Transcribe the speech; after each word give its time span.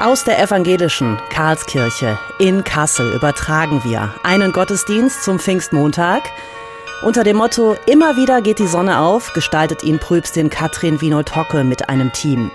Aus 0.00 0.24
der 0.24 0.42
evangelischen 0.42 1.18
Karlskirche 1.28 2.18
in 2.38 2.64
Kassel 2.64 3.12
übertragen 3.12 3.84
wir 3.84 4.14
einen 4.22 4.50
Gottesdienst 4.50 5.22
zum 5.22 5.38
Pfingstmontag. 5.38 6.22
Unter 7.02 7.22
dem 7.22 7.36
Motto 7.36 7.76
Immer 7.84 8.16
wieder 8.16 8.40
geht 8.40 8.60
die 8.60 8.66
Sonne 8.66 9.00
auf, 9.00 9.34
gestaltet 9.34 9.84
ihn 9.84 9.98
Pröbstin 9.98 10.48
Katrin 10.48 11.02
Winold-Hocke 11.02 11.64
mit 11.64 11.90
einem 11.90 12.14
Team. 12.14 12.50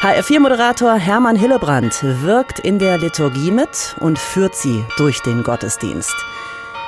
HR4-Moderator 0.00 0.94
Hermann 0.94 1.36
Hillebrand 1.36 2.02
wirkt 2.22 2.58
in 2.58 2.78
der 2.78 2.96
Liturgie 2.96 3.50
mit 3.50 3.94
und 4.00 4.18
führt 4.18 4.56
sie 4.56 4.82
durch 4.96 5.20
den 5.20 5.42
Gottesdienst. 5.42 6.16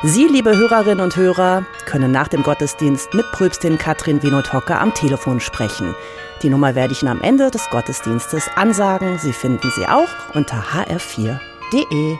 Sie, 0.02 0.26
liebe 0.26 0.56
Hörerinnen 0.56 1.04
und 1.04 1.14
Hörer, 1.16 1.66
können 1.84 2.10
nach 2.10 2.28
dem 2.28 2.42
Gottesdienst 2.42 3.12
mit 3.12 3.30
Pröbstin 3.32 3.76
Katrin 3.76 4.22
Winold-Hocke 4.22 4.78
am 4.78 4.94
Telefon 4.94 5.40
sprechen. 5.40 5.94
Die 6.42 6.48
Nummer 6.48 6.74
werde 6.74 6.94
ich 6.94 7.02
Ihnen 7.02 7.10
am 7.10 7.20
Ende 7.20 7.50
des 7.50 7.68
Gottesdienstes 7.68 8.48
ansagen. 8.56 9.18
Sie 9.18 9.34
finden 9.34 9.70
sie 9.76 9.86
auch 9.86 10.08
unter 10.32 10.56
hr4.de. 10.56 12.16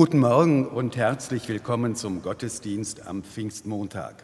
Guten 0.00 0.20
Morgen 0.20 0.66
und 0.66 0.96
herzlich 0.96 1.46
willkommen 1.50 1.94
zum 1.94 2.22
Gottesdienst 2.22 3.06
am 3.06 3.22
Pfingstmontag. 3.22 4.14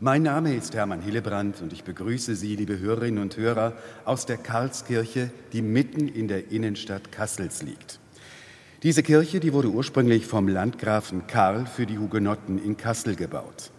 Mein 0.00 0.22
Name 0.22 0.54
ist 0.54 0.74
Hermann 0.74 1.02
Hillebrand 1.02 1.60
und 1.60 1.74
ich 1.74 1.84
begrüße 1.84 2.34
Sie, 2.34 2.56
liebe 2.56 2.78
Hörerinnen 2.78 3.22
und 3.22 3.36
Hörer, 3.36 3.74
aus 4.06 4.24
der 4.24 4.38
Karlskirche, 4.38 5.30
die 5.52 5.60
mitten 5.60 6.08
in 6.08 6.26
der 6.26 6.50
Innenstadt 6.50 7.12
Kassels 7.12 7.62
liegt. 7.62 8.00
Diese 8.82 9.02
Kirche, 9.02 9.38
die 9.38 9.52
wurde 9.52 9.68
ursprünglich 9.68 10.24
vom 10.24 10.48
Landgrafen 10.48 11.26
Karl 11.26 11.66
für 11.66 11.84
die 11.84 11.98
Hugenotten 11.98 12.58
in 12.58 12.78
Kassel 12.78 13.14
gebaut. 13.14 13.72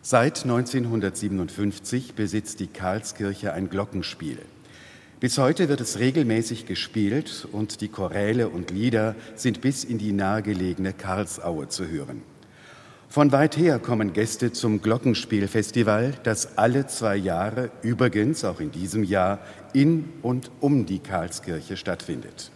Seit 0.00 0.44
1957 0.44 2.14
besitzt 2.14 2.60
die 2.60 2.68
Karlskirche 2.68 3.52
ein 3.52 3.68
Glockenspiel. 3.68 4.38
Bis 5.24 5.38
heute 5.38 5.70
wird 5.70 5.80
es 5.80 6.00
regelmäßig 6.00 6.66
gespielt 6.66 7.48
und 7.50 7.80
die 7.80 7.88
Choräle 7.88 8.50
und 8.50 8.70
Lieder 8.70 9.14
sind 9.36 9.62
bis 9.62 9.82
in 9.82 9.96
die 9.96 10.12
nahegelegene 10.12 10.92
Karlsaue 10.92 11.66
zu 11.70 11.88
hören. 11.88 12.20
Von 13.08 13.32
weit 13.32 13.56
her 13.56 13.78
kommen 13.78 14.12
Gäste 14.12 14.52
zum 14.52 14.82
Glockenspielfestival, 14.82 16.12
das 16.24 16.58
alle 16.58 16.88
zwei 16.88 17.16
Jahre, 17.16 17.70
übrigens 17.80 18.44
auch 18.44 18.60
in 18.60 18.70
diesem 18.70 19.02
Jahr, 19.02 19.38
in 19.72 20.12
und 20.20 20.50
um 20.60 20.84
die 20.84 20.98
Karlskirche 20.98 21.78
stattfindet. 21.78 22.50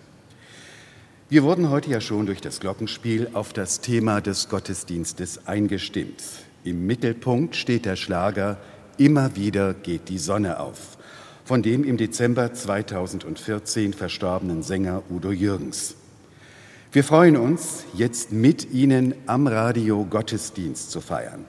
Wir 1.31 1.45
wurden 1.45 1.71
heute 1.71 1.89
ja 1.89 2.03
schon 2.03 2.27
durch 2.27 2.43
das 2.43 2.61
Glockenspiel 2.61 3.31
auf 3.33 3.55
das 3.55 3.81
Thema 3.81 4.21
des 4.21 4.51
Gottesdienstes 4.51 5.47
eingestimmt. 5.47 6.23
Im 6.65 6.87
Mittelpunkt 6.87 7.57
steht 7.57 7.87
der 7.87 7.97
Schlager 7.97 8.59
Immer 8.99 9.37
wieder 9.37 9.73
geht 9.73 10.11
die 10.11 10.19
Sonne 10.19 10.61
auf 10.61 10.98
von 11.49 11.63
dem 11.63 11.83
im 11.83 11.97
Dezember 11.97 12.53
2014 12.53 13.95
verstorbenen 13.95 14.63
Sänger 14.63 15.03
Udo 15.09 15.31
Jürgens. 15.31 15.95
Wir 16.93 17.03
freuen 17.03 17.39
uns, 17.39 17.85
jetzt 17.95 18.33
mit 18.33 18.71
Ihnen 18.71 19.15
am 19.25 19.47
Radio 19.47 20.05
Gottesdienst 20.05 20.91
zu 20.91 21.01
feiern. 21.01 21.47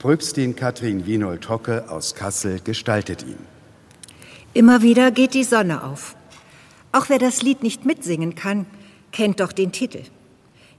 Pröbstin 0.00 0.56
Katrin 0.56 1.06
Wienold-Hocke 1.06 1.88
aus 1.88 2.16
Kassel 2.16 2.58
gestaltet 2.58 3.22
ihn. 3.22 3.38
Immer 4.54 4.82
wieder 4.82 5.12
geht 5.12 5.34
die 5.34 5.44
Sonne 5.44 5.84
auf. 5.84 6.16
Auch 6.90 7.08
wer 7.08 7.20
das 7.20 7.40
Lied 7.40 7.62
nicht 7.62 7.84
mitsingen 7.84 8.34
kann, 8.34 8.66
kennt 9.12 9.38
doch 9.38 9.52
den 9.52 9.70
Titel. 9.70 10.02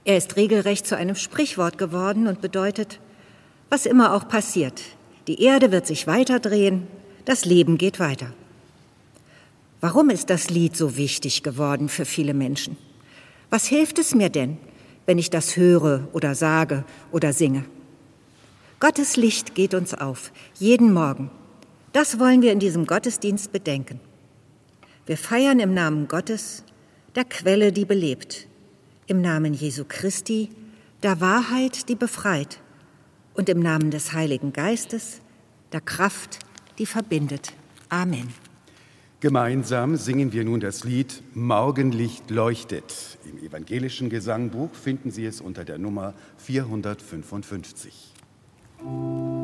Er 0.04 0.18
ist 0.18 0.36
regelrecht 0.36 0.86
zu 0.86 0.98
einem 0.98 1.16
Sprichwort 1.16 1.78
geworden 1.78 2.26
und 2.26 2.42
bedeutet, 2.42 3.00
was 3.70 3.86
immer 3.86 4.12
auch 4.12 4.28
passiert, 4.28 4.82
die 5.28 5.42
Erde 5.42 5.72
wird 5.72 5.86
sich 5.86 6.06
weiterdrehen, 6.06 6.88
das 7.24 7.46
Leben 7.46 7.78
geht 7.78 7.98
weiter. 8.00 8.34
Warum 9.80 10.10
ist 10.10 10.28
das 10.28 10.50
Lied 10.50 10.76
so 10.76 10.96
wichtig 10.96 11.42
geworden 11.42 11.88
für 11.88 12.04
viele 12.04 12.34
Menschen? 12.34 12.76
Was 13.48 13.66
hilft 13.66 13.98
es 13.98 14.14
mir 14.14 14.28
denn, 14.28 14.58
wenn 15.06 15.18
ich 15.18 15.30
das 15.30 15.56
höre 15.56 16.06
oder 16.12 16.34
sage 16.34 16.84
oder 17.12 17.32
singe? 17.32 17.64
Gottes 18.78 19.16
Licht 19.16 19.54
geht 19.54 19.74
uns 19.74 19.94
auf, 19.94 20.32
jeden 20.58 20.92
Morgen. 20.92 21.30
Das 21.92 22.18
wollen 22.18 22.42
wir 22.42 22.52
in 22.52 22.60
diesem 22.60 22.86
Gottesdienst 22.86 23.52
bedenken. 23.52 24.00
Wir 25.06 25.16
feiern 25.16 25.60
im 25.60 25.74
Namen 25.74 26.08
Gottes, 26.08 26.62
der 27.14 27.24
Quelle, 27.24 27.72
die 27.72 27.84
belebt, 27.84 28.46
im 29.06 29.20
Namen 29.20 29.54
Jesu 29.54 29.84
Christi, 29.88 30.50
der 31.02 31.20
Wahrheit, 31.20 31.88
die 31.88 31.96
befreit, 31.96 32.60
und 33.34 33.48
im 33.48 33.60
Namen 33.60 33.90
des 33.90 34.12
Heiligen 34.12 34.52
Geistes, 34.52 35.20
der 35.72 35.80
Kraft, 35.80 36.38
die 36.78 36.86
verbindet. 36.86 37.52
Amen. 37.88 38.28
Gemeinsam 39.20 39.96
singen 39.96 40.32
wir 40.32 40.44
nun 40.44 40.60
das 40.60 40.84
Lied 40.84 41.22
Morgenlicht 41.34 42.30
leuchtet. 42.30 43.18
Im 43.30 43.36
evangelischen 43.46 44.08
Gesangbuch 44.08 44.72
finden 44.72 45.10
Sie 45.10 45.26
es 45.26 45.42
unter 45.42 45.62
der 45.66 45.76
Nummer 45.76 46.14
455. 46.38 48.14
Musik 48.82 49.40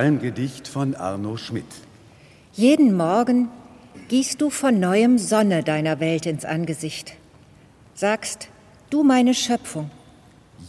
Psalmgedicht 0.00 0.66
von 0.66 0.94
Arno 0.94 1.36
Schmidt. 1.36 1.66
Jeden 2.54 2.96
Morgen 2.96 3.50
gießt 4.08 4.40
du 4.40 4.48
von 4.48 4.80
neuem 4.80 5.18
Sonne 5.18 5.62
deiner 5.62 6.00
Welt 6.00 6.24
ins 6.24 6.46
Angesicht. 6.46 7.16
Sagst, 7.94 8.48
du 8.88 9.02
meine 9.02 9.34
Schöpfung. 9.34 9.90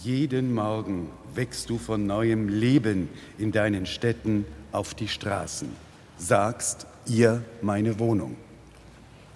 Jeden 0.03 0.53
Morgen 0.53 1.09
wächst 1.33 1.69
du 1.69 1.77
von 1.77 2.05
neuem 2.05 2.49
Leben 2.49 3.07
in 3.37 3.53
deinen 3.53 3.85
Städten 3.85 4.43
auf 4.73 4.95
die 4.95 5.07
Straßen. 5.07 5.69
Sagst, 6.17 6.85
ihr 7.07 7.41
meine 7.61 7.99
Wohnung. 7.99 8.35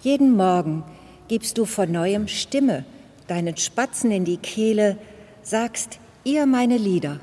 Jeden 0.02 0.36
Morgen 0.36 0.84
gibst 1.28 1.56
du 1.56 1.64
von 1.64 1.90
neuem 1.90 2.28
Stimme 2.28 2.84
deinen 3.28 3.56
Spatzen 3.56 4.10
in 4.10 4.26
die 4.26 4.36
Kehle. 4.36 4.98
Sagst, 5.42 6.00
ihr 6.22 6.44
meine 6.44 6.76
Lieder. 6.76 7.18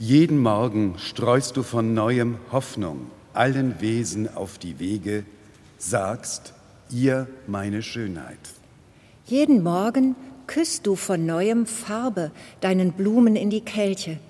Jeden 0.00 0.38
Morgen 0.38 0.94
streust 0.96 1.56
du 1.56 1.64
von 1.64 1.92
neuem 1.92 2.36
Hoffnung 2.52 3.10
allen 3.32 3.80
Wesen 3.80 4.32
auf 4.32 4.56
die 4.56 4.78
Wege, 4.78 5.24
sagst, 5.76 6.54
ihr 6.88 7.26
meine 7.48 7.82
Schönheit. 7.82 8.38
Jeden 9.26 9.64
Morgen 9.64 10.14
küsst 10.46 10.86
du 10.86 10.94
von 10.94 11.26
neuem 11.26 11.66
Farbe 11.66 12.30
deinen 12.60 12.92
Blumen 12.92 13.34
in 13.34 13.50
die 13.50 13.60
Kelche, 13.60 14.20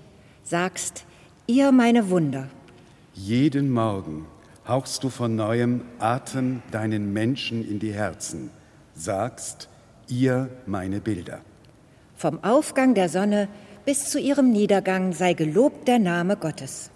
sagst, 0.43 1.05
ihr 1.47 1.71
meine 1.71 2.09
Wunder. 2.09 2.49
Jeden 3.13 3.71
Morgen 3.71 4.25
hauchst 4.67 5.05
du 5.05 5.11
von 5.11 5.37
neuem 5.37 5.83
Atem 5.99 6.63
deinen 6.71 7.13
Menschen 7.13 7.69
in 7.69 7.79
die 7.79 7.93
Herzen, 7.93 8.49
sagst, 8.95 9.69
ihr 10.09 10.49
meine 10.65 11.01
Bilder. 11.01 11.41
Vom 12.17 12.43
Aufgang 12.43 12.95
der 12.95 13.11
Sonne 13.11 13.49
bis 13.89 14.11
zu 14.11 14.21
ihrem 14.21 14.53
Niedergang 14.53 15.15
sei 15.15 15.33
gelobt 15.33 15.89
der 15.89 15.99
Name 15.99 16.37
Gottes. 16.37 16.91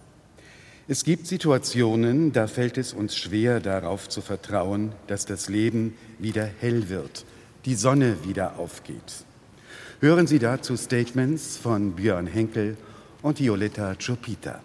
Es 0.89 1.05
gibt 1.05 1.27
Situationen, 1.27 2.35
da 2.35 2.47
fällt 2.47 2.77
es 2.77 2.93
uns 2.93 3.17
schwer 3.17 3.61
darauf 3.61 4.11
zu 4.11 4.21
vertrauen, 4.21 4.93
dass 5.07 5.25
das 5.25 5.49
Leben 5.49 5.97
wieder 6.19 6.47
hell 6.61 6.91
wird, 6.91 7.25
die 7.65 7.77
Sonne 7.77 8.17
wieder 8.27 8.59
aufgeht. 8.59 9.25
Hören 10.01 10.27
Sie 10.27 10.39
dazu 10.39 10.77
Statements 10.77 11.57
von 11.57 11.93
Björn 11.93 12.27
Henkel 12.27 12.77
und 13.23 13.41
Violetta 13.41 13.95
Ciopita. 13.99 14.61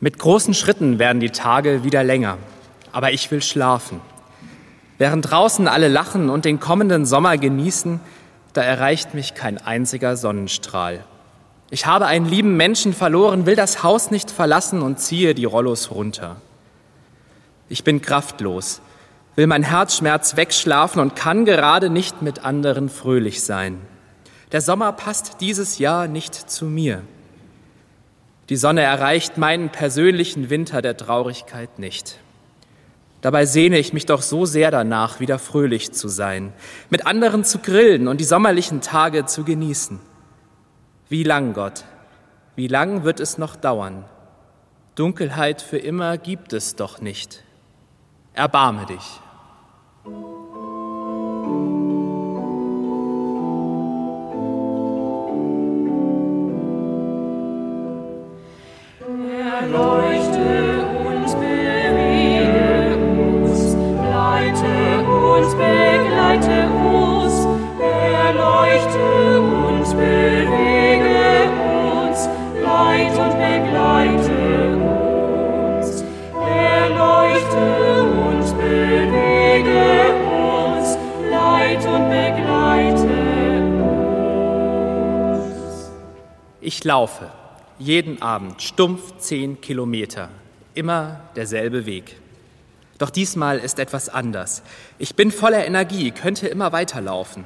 Mit 0.00 0.18
großen 0.18 0.54
Schritten 0.54 0.98
werden 0.98 1.20
die 1.20 1.28
Tage 1.28 1.84
wieder 1.84 2.02
länger, 2.04 2.38
aber 2.90 3.12
ich 3.12 3.30
will 3.30 3.42
schlafen. 3.42 4.00
Während 4.96 5.30
draußen 5.30 5.68
alle 5.68 5.88
lachen 5.88 6.30
und 6.30 6.46
den 6.46 6.58
kommenden 6.58 7.04
Sommer 7.04 7.36
genießen, 7.36 8.00
da 8.54 8.62
erreicht 8.62 9.12
mich 9.12 9.34
kein 9.34 9.58
einziger 9.58 10.16
Sonnenstrahl. 10.16 11.04
Ich 11.70 11.86
habe 11.86 12.06
einen 12.06 12.26
lieben 12.26 12.56
Menschen 12.56 12.92
verloren, 12.92 13.46
will 13.46 13.56
das 13.56 13.82
Haus 13.82 14.10
nicht 14.10 14.30
verlassen 14.30 14.82
und 14.82 15.00
ziehe 15.00 15.34
die 15.34 15.44
Rollos 15.44 15.90
runter. 15.90 16.36
Ich 17.68 17.84
bin 17.84 18.02
kraftlos, 18.02 18.80
will 19.36 19.46
mein 19.46 19.62
Herzschmerz 19.62 20.36
wegschlafen 20.36 21.00
und 21.00 21.16
kann 21.16 21.44
gerade 21.44 21.90
nicht 21.90 22.22
mit 22.22 22.44
anderen 22.44 22.88
fröhlich 22.88 23.42
sein. 23.42 23.80
Der 24.52 24.60
Sommer 24.60 24.92
passt 24.92 25.40
dieses 25.40 25.78
Jahr 25.78 26.06
nicht 26.06 26.34
zu 26.34 26.66
mir. 26.66 27.02
Die 28.50 28.56
Sonne 28.56 28.82
erreicht 28.82 29.38
meinen 29.38 29.70
persönlichen 29.70 30.50
Winter 30.50 30.82
der 30.82 30.96
Traurigkeit 30.96 31.78
nicht. 31.78 32.18
Dabei 33.22 33.46
sehne 33.46 33.78
ich 33.78 33.94
mich 33.94 34.04
doch 34.04 34.20
so 34.20 34.44
sehr 34.44 34.70
danach, 34.70 35.18
wieder 35.18 35.38
fröhlich 35.38 35.92
zu 35.92 36.08
sein, 36.08 36.52
mit 36.90 37.06
anderen 37.06 37.42
zu 37.42 37.58
grillen 37.58 38.06
und 38.06 38.20
die 38.20 38.24
sommerlichen 38.24 38.82
Tage 38.82 39.24
zu 39.24 39.44
genießen. 39.44 39.98
Wie 41.14 41.22
lang, 41.22 41.52
Gott, 41.52 41.84
wie 42.56 42.66
lang 42.66 43.04
wird 43.04 43.20
es 43.20 43.38
noch 43.38 43.54
dauern? 43.54 44.04
Dunkelheit 44.96 45.62
für 45.62 45.78
immer 45.78 46.18
gibt 46.18 46.52
es 46.52 46.74
doch 46.74 47.00
nicht. 47.00 47.44
Erbarme 48.32 48.84
dich. 48.86 49.20
Begleite 65.56 66.68
uns, 66.68 67.46
erleuchte 67.78 69.40
uns, 69.40 69.94
bewege 69.94 70.83
Ich 86.60 86.82
laufe 86.82 87.30
jeden 87.78 88.20
Abend 88.20 88.60
stumpf 88.60 89.18
zehn 89.18 89.60
Kilometer, 89.60 90.28
immer 90.74 91.20
derselbe 91.36 91.86
Weg. 91.86 92.16
Doch 92.98 93.10
diesmal 93.10 93.58
ist 93.58 93.78
etwas 93.78 94.08
anders. 94.08 94.62
Ich 94.98 95.14
bin 95.14 95.30
voller 95.30 95.66
Energie, 95.66 96.10
könnte 96.10 96.46
immer 96.48 96.72
weiterlaufen. 96.72 97.44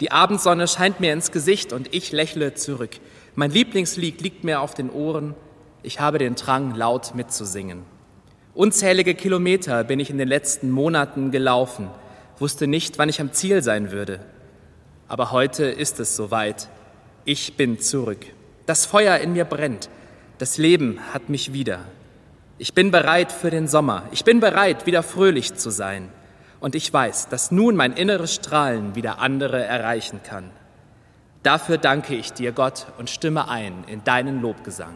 Die 0.00 0.10
Abendsonne 0.10 0.68
scheint 0.68 1.00
mir 1.00 1.12
ins 1.12 1.30
Gesicht 1.32 1.72
und 1.72 1.94
ich 1.94 2.12
lächle 2.12 2.54
zurück. 2.54 3.00
Mein 3.34 3.50
Lieblingslied 3.50 4.20
liegt 4.20 4.44
mir 4.44 4.60
auf 4.60 4.74
den 4.74 4.90
Ohren. 4.90 5.34
Ich 5.82 6.00
habe 6.00 6.18
den 6.18 6.34
Drang, 6.34 6.74
laut 6.74 7.14
mitzusingen. 7.14 7.82
Unzählige 8.52 9.14
Kilometer 9.14 9.84
bin 9.84 10.00
ich 10.00 10.10
in 10.10 10.18
den 10.18 10.28
letzten 10.28 10.70
Monaten 10.70 11.30
gelaufen, 11.30 11.88
wusste 12.38 12.66
nicht, 12.66 12.98
wann 12.98 13.08
ich 13.08 13.22
am 13.22 13.32
Ziel 13.32 13.62
sein 13.62 13.90
würde. 13.90 14.20
Aber 15.08 15.32
heute 15.32 15.64
ist 15.64 15.98
es 15.98 16.14
soweit. 16.14 16.68
Ich 17.24 17.56
bin 17.56 17.80
zurück. 17.80 18.26
Das 18.66 18.84
Feuer 18.84 19.16
in 19.18 19.32
mir 19.32 19.46
brennt. 19.46 19.88
Das 20.36 20.58
Leben 20.58 21.00
hat 21.14 21.30
mich 21.30 21.54
wieder. 21.54 21.80
Ich 22.58 22.74
bin 22.74 22.90
bereit 22.90 23.32
für 23.32 23.50
den 23.50 23.66
Sommer. 23.66 24.02
Ich 24.12 24.24
bin 24.24 24.40
bereit, 24.40 24.84
wieder 24.84 25.02
fröhlich 25.02 25.54
zu 25.54 25.70
sein. 25.70 26.10
Und 26.60 26.74
ich 26.74 26.92
weiß, 26.92 27.28
dass 27.28 27.50
nun 27.50 27.76
mein 27.76 27.94
inneres 27.94 28.34
Strahlen 28.34 28.94
wieder 28.94 29.20
andere 29.20 29.64
erreichen 29.64 30.20
kann. 30.22 30.50
Dafür 31.42 31.78
danke 31.78 32.14
ich 32.14 32.32
dir, 32.32 32.52
Gott, 32.52 32.86
und 32.98 33.10
stimme 33.10 33.48
ein 33.48 33.84
in 33.88 34.04
deinen 34.04 34.40
Lobgesang. 34.40 34.94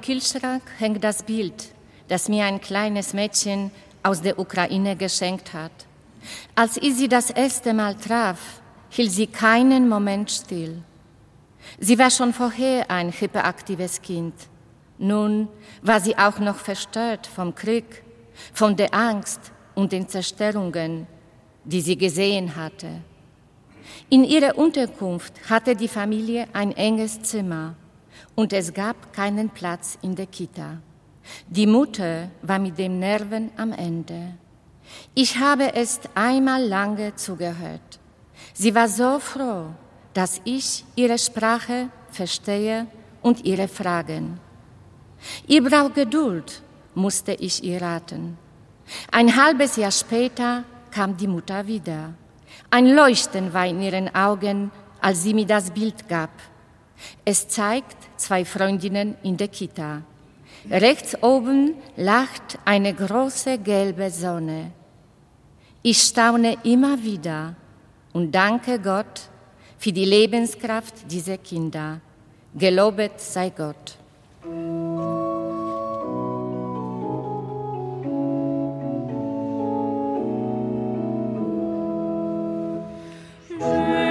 Meinem 0.00 0.20
Kühlschrank 0.20 0.62
hängt 0.78 1.04
das 1.04 1.22
Bild, 1.22 1.72
das 2.08 2.28
mir 2.28 2.44
ein 2.44 2.60
kleines 2.60 3.12
Mädchen 3.12 3.70
aus 4.02 4.22
der 4.22 4.38
Ukraine 4.38 4.96
geschenkt 4.96 5.52
hat. 5.52 5.72
Als 6.54 6.76
ich 6.76 6.94
sie 6.94 7.08
das 7.08 7.30
erste 7.30 7.74
Mal 7.74 7.94
traf, 7.94 8.38
hielt 8.90 9.12
sie 9.12 9.26
keinen 9.26 9.88
Moment 9.88 10.30
still. 10.30 10.82
Sie 11.78 11.98
war 11.98 12.10
schon 12.10 12.32
vorher 12.32 12.90
ein 12.90 13.12
hyperaktives 13.12 14.00
Kind. 14.00 14.34
Nun 14.98 15.48
war 15.82 16.00
sie 16.00 16.16
auch 16.16 16.38
noch 16.38 16.56
verstört 16.56 17.26
vom 17.26 17.54
Krieg, 17.54 18.02
von 18.52 18.76
der 18.76 18.92
Angst 18.94 19.52
und 19.74 19.92
den 19.92 20.08
Zerstörungen, 20.08 21.06
die 21.64 21.80
sie 21.80 21.96
gesehen 21.96 22.56
hatte. 22.56 23.02
In 24.08 24.24
ihrer 24.24 24.56
Unterkunft 24.56 25.32
hatte 25.48 25.74
die 25.74 25.88
Familie 25.88 26.46
ein 26.52 26.72
enges 26.72 27.22
Zimmer 27.22 27.76
und 28.40 28.54
es 28.54 28.72
gab 28.72 29.12
keinen 29.12 29.50
Platz 29.50 29.98
in 30.00 30.14
der 30.16 30.24
Kita. 30.24 30.78
Die 31.46 31.66
Mutter 31.66 32.30
war 32.40 32.58
mit 32.58 32.78
den 32.78 32.98
Nerven 32.98 33.50
am 33.58 33.70
Ende. 33.72 34.32
Ich 35.14 35.36
habe 35.36 35.74
es 35.74 36.00
einmal 36.14 36.62
lange 36.66 37.14
zugehört. 37.16 38.00
Sie 38.54 38.74
war 38.74 38.88
so 38.88 39.18
froh, 39.18 39.66
dass 40.14 40.40
ich 40.44 40.86
ihre 40.96 41.18
Sprache 41.18 41.90
verstehe 42.10 42.86
und 43.20 43.44
ihre 43.44 43.68
Fragen. 43.68 44.40
Ihr 45.46 45.62
braucht 45.62 45.96
Geduld, 45.96 46.62
musste 46.94 47.34
ich 47.34 47.62
ihr 47.62 47.82
raten. 47.82 48.38
Ein 49.12 49.36
halbes 49.36 49.76
Jahr 49.76 49.92
später 49.92 50.64
kam 50.90 51.14
die 51.14 51.28
Mutter 51.28 51.66
wieder. 51.66 52.14
Ein 52.70 52.86
Leuchten 52.86 53.52
war 53.52 53.66
in 53.66 53.82
ihren 53.82 54.08
Augen, 54.14 54.70
als 54.98 55.24
sie 55.24 55.34
mir 55.34 55.46
das 55.46 55.70
Bild 55.70 56.08
gab. 56.08 56.30
Es 57.24 57.48
zeigt 57.48 57.96
zwei 58.16 58.44
Freundinnen 58.44 59.16
in 59.22 59.36
der 59.36 59.48
Kita. 59.48 60.02
Rechts 60.70 61.22
oben 61.22 61.74
lacht 61.96 62.58
eine 62.64 62.92
große 62.92 63.58
gelbe 63.58 64.10
Sonne. 64.10 64.72
Ich 65.82 66.02
staune 66.02 66.58
immer 66.64 67.02
wieder 67.02 67.54
und 68.12 68.32
danke 68.32 68.78
Gott 68.78 69.30
für 69.78 69.92
die 69.92 70.04
Lebenskraft 70.04 71.10
dieser 71.10 71.38
Kinder. 71.38 72.00
Gelobet 72.54 73.20
sei 73.20 73.50
Gott. 73.50 73.96
Je 83.60 84.09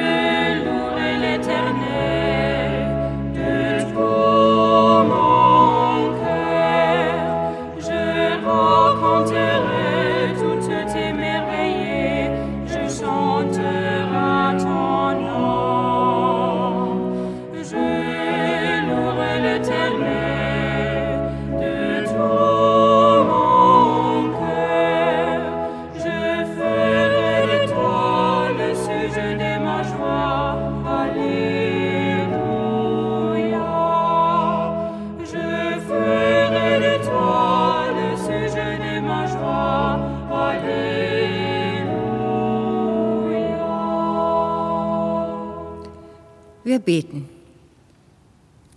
Wir 46.79 46.86
beten. 46.86 47.27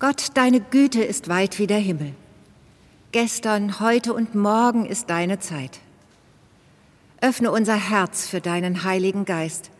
Gott, 0.00 0.30
deine 0.34 0.60
Güte 0.60 1.04
ist 1.04 1.28
weit 1.28 1.60
wie 1.60 1.68
der 1.68 1.78
Himmel. 1.78 2.14
Gestern, 3.12 3.78
heute 3.78 4.12
und 4.12 4.34
morgen 4.34 4.86
ist 4.86 5.08
deine 5.08 5.38
Zeit. 5.38 5.78
Öffne 7.20 7.52
unser 7.52 7.76
Herz 7.76 8.26
für 8.26 8.40
deinen 8.40 8.82
Heiligen 8.82 9.24
Geist. 9.24 9.70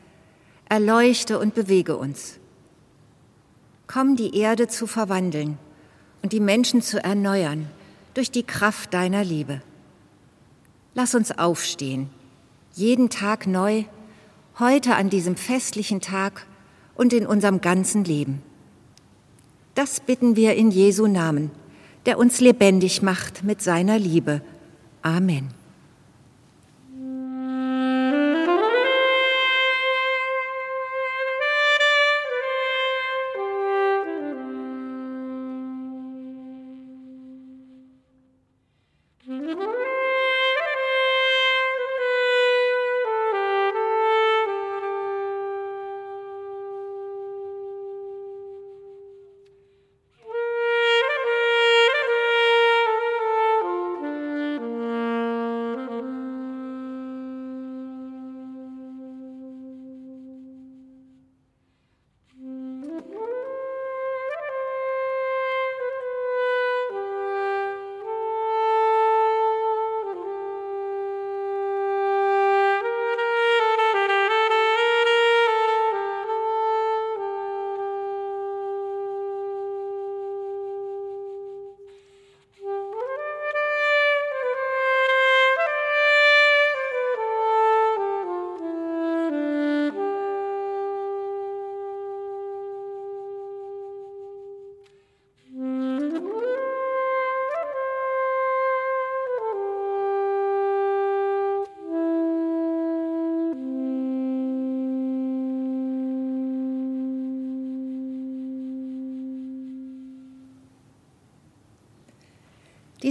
Erleuchte 0.69 1.41
und 1.41 1.57
bewege 1.57 1.97
uns. 1.97 2.39
Komm, 3.89 4.15
die 4.15 4.39
Erde 4.39 4.69
zu 4.69 4.87
verwandeln 4.87 5.59
und 6.23 6.33
die 6.33 6.39
Menschen 6.39 6.81
zu 6.81 7.03
erneuern 7.03 7.69
durch 8.15 8.31
die 8.31 8.45
Kraft 8.45 8.95
deiner 8.95 9.25
Liebe. 9.25 9.63
Lass 10.95 11.17
uns 11.17 11.37
aufstehen, 11.37 12.09
jeden 12.75 13.11
Tag 13.11 13.49
neu, 13.49 13.83
heute 14.61 14.95
an 14.95 15.11
diesem 15.11 15.35
festlichen 15.35 16.01
Tag 16.01 16.47
und 17.03 17.13
in 17.13 17.27
unserem 17.27 17.61
ganzen 17.61 18.05
Leben. 18.05 18.43
Das 19.75 19.99
bitten 19.99 20.37
wir 20.37 20.55
in 20.55 20.71
Jesu 20.71 21.09
Namen, 21.09 21.51
der 22.07 22.17
uns 22.17 22.41
lebendig 22.41 23.03
macht 23.03 23.43
mit 23.43 23.61
seiner 23.61 23.99
Liebe. 23.99 24.41
Amen. 25.03 25.49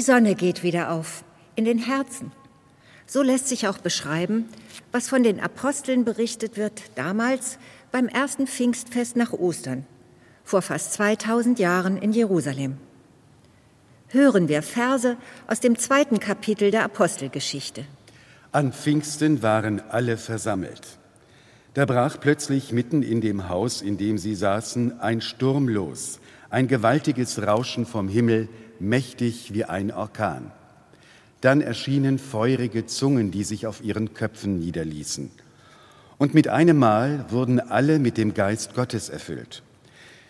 Die 0.02 0.06
Sonne 0.06 0.34
geht 0.34 0.64
wieder 0.64 0.90
auf 0.90 1.24
in 1.56 1.64
den 1.64 1.78
Herzen. 1.78 2.32
So 3.06 3.22
lässt 3.22 3.48
sich 3.48 3.68
auch 3.68 3.78
beschreiben, 3.78 4.50
was 4.92 5.08
von 5.08 5.22
den 5.22 5.40
Aposteln 5.40 6.06
berichtet 6.06 6.58
wird 6.58 6.82
damals 6.96 7.60
beim 7.92 8.08
ersten 8.08 8.48
Pfingstfest 8.48 9.16
nach 9.16 9.32
Ostern, 9.32 9.86
vor 10.44 10.64
fast 10.64 10.94
2000 10.94 11.60
Jahren 11.60 11.98
in 11.98 12.14
Jerusalem. 12.14 12.78
Hören 14.08 14.48
wir 14.48 14.64
Verse 14.64 15.18
aus 15.46 15.60
dem 15.60 15.78
zweiten 15.78 16.20
Kapitel 16.20 16.72
der 16.72 16.84
Apostelgeschichte. 16.84 17.86
An 18.52 18.74
Pfingsten 18.74 19.44
waren 19.44 19.82
alle 19.88 20.18
versammelt. 20.18 20.98
Da 21.76 21.86
brach 21.86 22.20
plötzlich 22.20 22.72
mitten 22.72 23.04
in 23.04 23.22
dem 23.22 23.50
Haus, 23.50 23.84
in 23.84 24.00
dem 24.00 24.18
sie 24.18 24.34
saßen, 24.34 25.00
ein 25.00 25.22
Sturm 25.22 25.68
los, 25.68 26.20
ein 26.52 26.68
gewaltiges 26.68 27.42
Rauschen 27.42 27.86
vom 27.86 28.08
Himmel, 28.10 28.50
mächtig 28.80 29.54
wie 29.54 29.64
ein 29.64 29.92
Orkan. 29.92 30.52
Dann 31.40 31.62
erschienen 31.62 32.20
feurige 32.20 32.86
Zungen, 32.86 33.32
die 33.32 33.44
sich 33.44 33.66
auf 33.66 33.84
ihren 33.84 34.14
Köpfen 34.14 34.60
niederließen. 34.60 35.32
Und 36.18 36.34
mit 36.36 36.50
einem 36.50 36.78
Mal 36.78 37.26
wurden 37.30 37.60
alle 37.60 37.98
mit 37.98 38.18
dem 38.18 38.36
Geist 38.36 38.76
Gottes 38.76 39.10
erfüllt. 39.10 39.64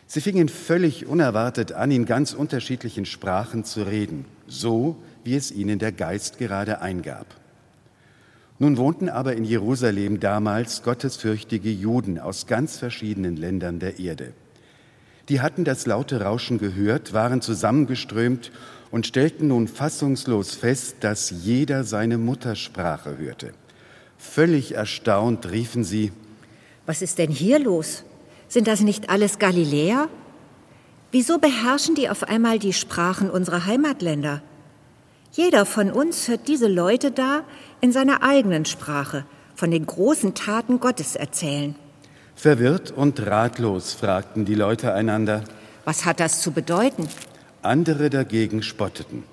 Sie 0.08 0.22
fingen 0.22 0.48
völlig 0.48 1.06
unerwartet 1.06 1.74
an, 1.74 1.92
in 1.92 2.06
ganz 2.06 2.34
unterschiedlichen 2.34 3.06
Sprachen 3.06 3.66
zu 3.66 3.84
reden, 3.84 4.26
so 4.48 4.98
wie 5.24 5.36
es 5.36 5.52
ihnen 5.52 5.80
der 5.80 5.92
Geist 5.92 6.38
gerade 6.38 6.82
eingab. 6.82 7.26
Nun 8.60 8.78
wohnten 8.78 9.10
aber 9.10 9.36
in 9.36 9.44
Jerusalem 9.44 10.20
damals 10.20 10.84
gottesfürchtige 10.84 11.72
Juden 11.72 12.20
aus 12.20 12.46
ganz 12.46 12.78
verschiedenen 12.78 13.36
Ländern 13.36 13.80
der 13.80 14.00
Erde. 14.00 14.34
Die 15.32 15.40
hatten 15.40 15.64
das 15.64 15.86
laute 15.86 16.20
Rauschen 16.24 16.58
gehört, 16.58 17.14
waren 17.14 17.42
zusammengeströmt 17.42 18.52
und 18.92 19.08
stellten 19.08 19.48
nun 19.48 19.70
fassungslos 19.70 20.56
fest, 20.56 20.98
dass 21.00 21.30
jeder 21.30 21.86
seine 21.86 22.18
Muttersprache 22.18 23.18
hörte. 23.18 23.54
Völlig 24.18 24.76
erstaunt 24.76 25.50
riefen 25.50 25.86
sie, 25.86 26.12
Was 26.86 27.02
ist 27.02 27.18
denn 27.18 27.32
hier 27.32 27.60
los? 27.60 28.04
Sind 28.50 28.68
das 28.68 28.82
nicht 28.82 29.10
alles 29.10 29.40
Galiläer? 29.40 30.10
Wieso 31.14 31.38
beherrschen 31.38 31.96
die 31.96 32.10
auf 32.10 32.24
einmal 32.24 32.60
die 32.60 32.74
Sprachen 32.74 33.30
unserer 33.30 33.66
Heimatländer? 33.66 34.42
Jeder 35.32 35.66
von 35.66 35.94
uns 35.94 36.28
hört 36.28 36.50
diese 36.50 36.68
Leute 36.68 37.10
da 37.10 37.46
in 37.80 37.94
seiner 37.94 38.22
eigenen 38.22 38.66
Sprache 38.66 39.24
von 39.56 39.72
den 39.72 39.86
großen 39.86 40.34
Taten 40.34 40.82
Gottes 40.82 41.16
erzählen. 41.16 41.76
Verwirrt 42.36 42.92
und 42.92 43.26
ratlos 43.26 43.94
fragten 43.94 44.46
die 44.46 44.56
Leute 44.56 44.94
einander. 44.94 45.44
Was 45.86 46.06
hat 46.06 46.20
das 46.20 46.42
zu 46.42 46.52
bedeuten? 46.52 47.08
Andere 47.62 48.10
dagegen 48.10 48.64
spotteten. 48.64 49.24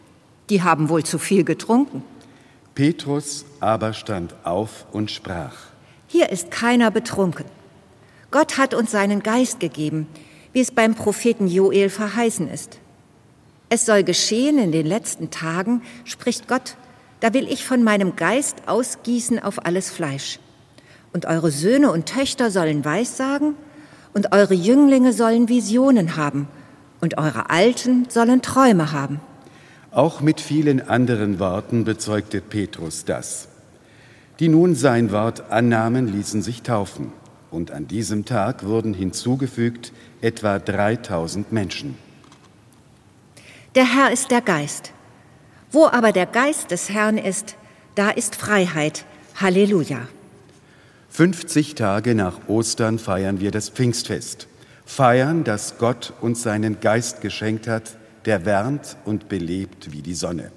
Die 0.51 0.63
haben 0.63 0.89
wohl 0.89 1.05
zu 1.05 1.19
viel 1.19 1.45
getrunken. 1.45 2.03
Petrus 2.75 3.45
aber 3.61 3.93
stand 3.93 4.35
auf 4.45 4.87
und 4.93 5.11
sprach. 5.11 5.55
Hier 6.07 6.31
ist 6.31 6.51
keiner 6.51 6.91
betrunken. 6.91 7.47
Gott 8.31 8.59
hat 8.59 8.75
uns 8.75 8.91
seinen 8.91 9.23
Geist 9.23 9.61
gegeben, 9.61 10.07
wie 10.53 10.61
es 10.61 10.71
beim 10.71 10.95
Propheten 10.95 11.49
Joel 11.49 11.91
verheißen 11.91 12.49
ist. 12.49 12.79
Es 13.71 13.85
soll 13.85 14.03
geschehen 14.05 14.59
in 14.59 14.73
den 14.73 14.87
letzten 14.87 15.31
Tagen, 15.31 15.83
spricht 16.05 16.49
Gott, 16.49 16.77
da 17.21 17.35
will 17.35 17.49
ich 17.51 17.65
von 17.65 17.83
meinem 17.83 18.17
Geist 18.17 18.57
ausgießen 18.67 19.39
auf 19.39 19.67
alles 19.67 19.91
Fleisch. 19.91 20.39
Und 21.13 21.27
eure 21.27 21.51
Söhne 21.51 21.91
und 21.91 22.07
Töchter 22.07 22.51
sollen 22.51 22.85
Weissagen, 22.85 23.55
und 24.15 24.33
eure 24.33 24.55
Jünglinge 24.55 25.13
sollen 25.13 25.49
Visionen 25.49 26.17
haben, 26.17 26.49
und 27.01 27.19
eure 27.19 27.51
Alten 27.51 28.07
sollen 28.09 28.43
Träume 28.43 28.93
haben. 28.93 29.21
Auch 29.91 30.21
mit 30.21 30.41
vielen 30.41 30.87
anderen 30.87 31.39
Worten 31.39 31.85
bezeugte 31.85 32.41
Petrus 32.41 33.05
das. 33.05 33.49
Die 34.39 34.49
nun 34.49 34.75
sein 34.75 35.11
Wort 35.13 35.51
annahmen, 35.51 36.07
ließen 36.07 36.43
sich 36.43 36.63
taufen, 36.63 37.13
und 37.51 37.71
an 37.71 37.89
diesem 37.89 38.25
Tag 38.25 38.65
wurden 38.65 38.95
hinzugefügt 38.95 39.93
etwa 40.21 40.59
3000 40.59 41.53
Menschen. 41.53 41.97
Der 43.75 43.95
Herr 43.95 44.13
ist 44.13 44.31
der 44.31 44.41
Geist. 44.41 44.93
Wo 45.71 45.87
aber 45.87 46.13
der 46.13 46.27
Geist 46.27 46.71
des 46.71 46.91
Herrn 46.91 47.19
ist, 47.19 47.57
da 47.95 48.11
ist 48.11 48.37
Freiheit. 48.37 49.05
Halleluja. 49.37 50.09
50 51.11 51.75
Tage 51.75 52.15
nach 52.15 52.49
Ostern 52.49 52.99
feiern 52.99 53.41
wir 53.41 53.51
das 53.51 53.71
Pfingstfest. 53.71 54.47
Feiern, 54.85 55.45
dass 55.45 55.79
Gott 55.79 56.13
uns 56.21 56.43
seinen 56.43 56.81
Geist 56.81 57.21
geschenkt 57.21 57.67
hat, 57.67 57.97
der 58.25 58.45
wärmt 58.45 58.97
und 59.05 59.29
belebt 59.29 59.93
wie 59.93 60.03
die 60.03 60.15
Sonne. 60.15 60.51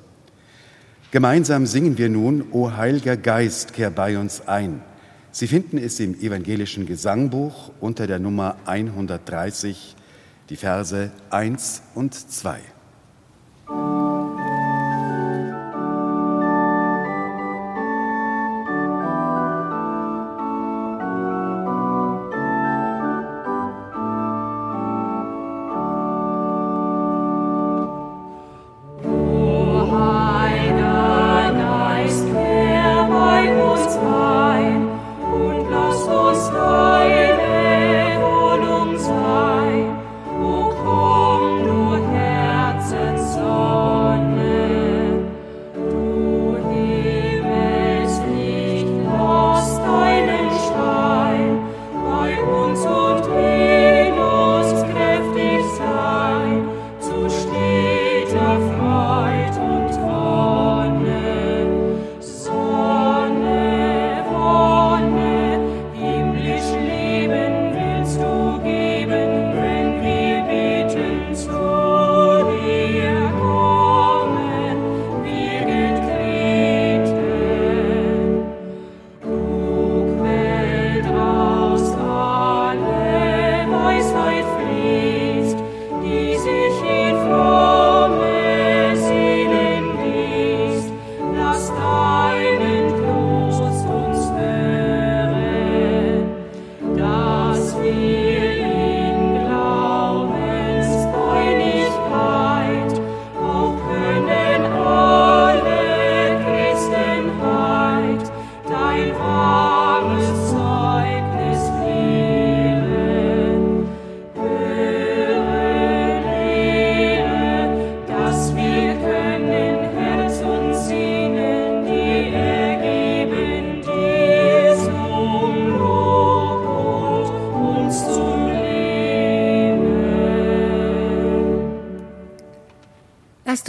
Gemeinsam 1.12 1.66
singen 1.66 1.98
wir 1.98 2.10
nun, 2.10 2.46
O 2.52 2.72
Heiliger 2.72 3.18
Geist, 3.18 3.74
kehr 3.74 3.90
bei 3.90 4.18
uns 4.18 4.48
ein. 4.48 4.82
Sie 5.32 5.48
finden 5.48 5.78
es 5.78 6.00
im 6.00 6.20
evangelischen 6.20 6.86
Gesangbuch 6.86 7.72
unter 7.80 8.08
der 8.08 8.20
Nummer 8.20 8.58
130, 8.66 9.96
die 10.50 10.58
Verse 10.58 11.12
1 11.30 11.82
und 11.96 12.14
2. 12.14 12.60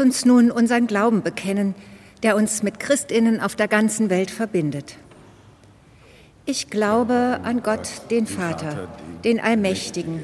uns 0.03 0.25
nun 0.25 0.51
unseren 0.51 0.87
Glauben 0.87 1.23
bekennen, 1.23 1.75
der 2.23 2.37
uns 2.37 2.63
mit 2.63 2.81
Christinnen 2.81 3.41
auf 3.41 3.57
der 3.57 3.69
ganzen 3.69 4.11
Welt 4.11 4.31
verbindet. 4.31 4.97
Ich 6.45 6.71
glaube 6.71 7.41
an 7.45 7.63
Gott, 7.63 7.89
den 8.11 8.27
Vater, 8.27 8.89
den 9.23 9.39
Allmächtigen, 9.39 10.21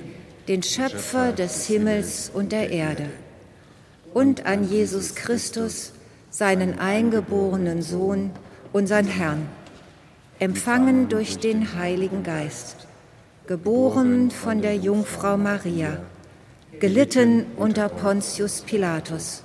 den 0.49 0.65
Schöpfer 0.65 1.33
des 1.33 1.67
Himmels 1.67 2.31
und 2.35 2.51
der 2.51 2.71
Erde, 2.71 3.09
und 4.13 4.47
an 4.47 4.69
Jesus 4.69 5.15
Christus, 5.15 5.93
seinen 6.31 6.81
eingeborenen 6.81 7.83
Sohn, 7.83 8.33
unseren 8.73 9.07
Herrn, 9.07 9.49
empfangen 10.41 11.09
durch 11.09 11.39
den 11.39 11.75
Heiligen 11.75 12.25
Geist, 12.25 12.89
geboren 13.47 14.33
von 14.33 14.61
der 14.61 14.75
Jungfrau 14.75 15.37
Maria, 15.37 15.99
gelitten 16.81 17.47
unter 17.57 17.89
Pontius 17.89 18.63
Pilatus, 18.63 19.45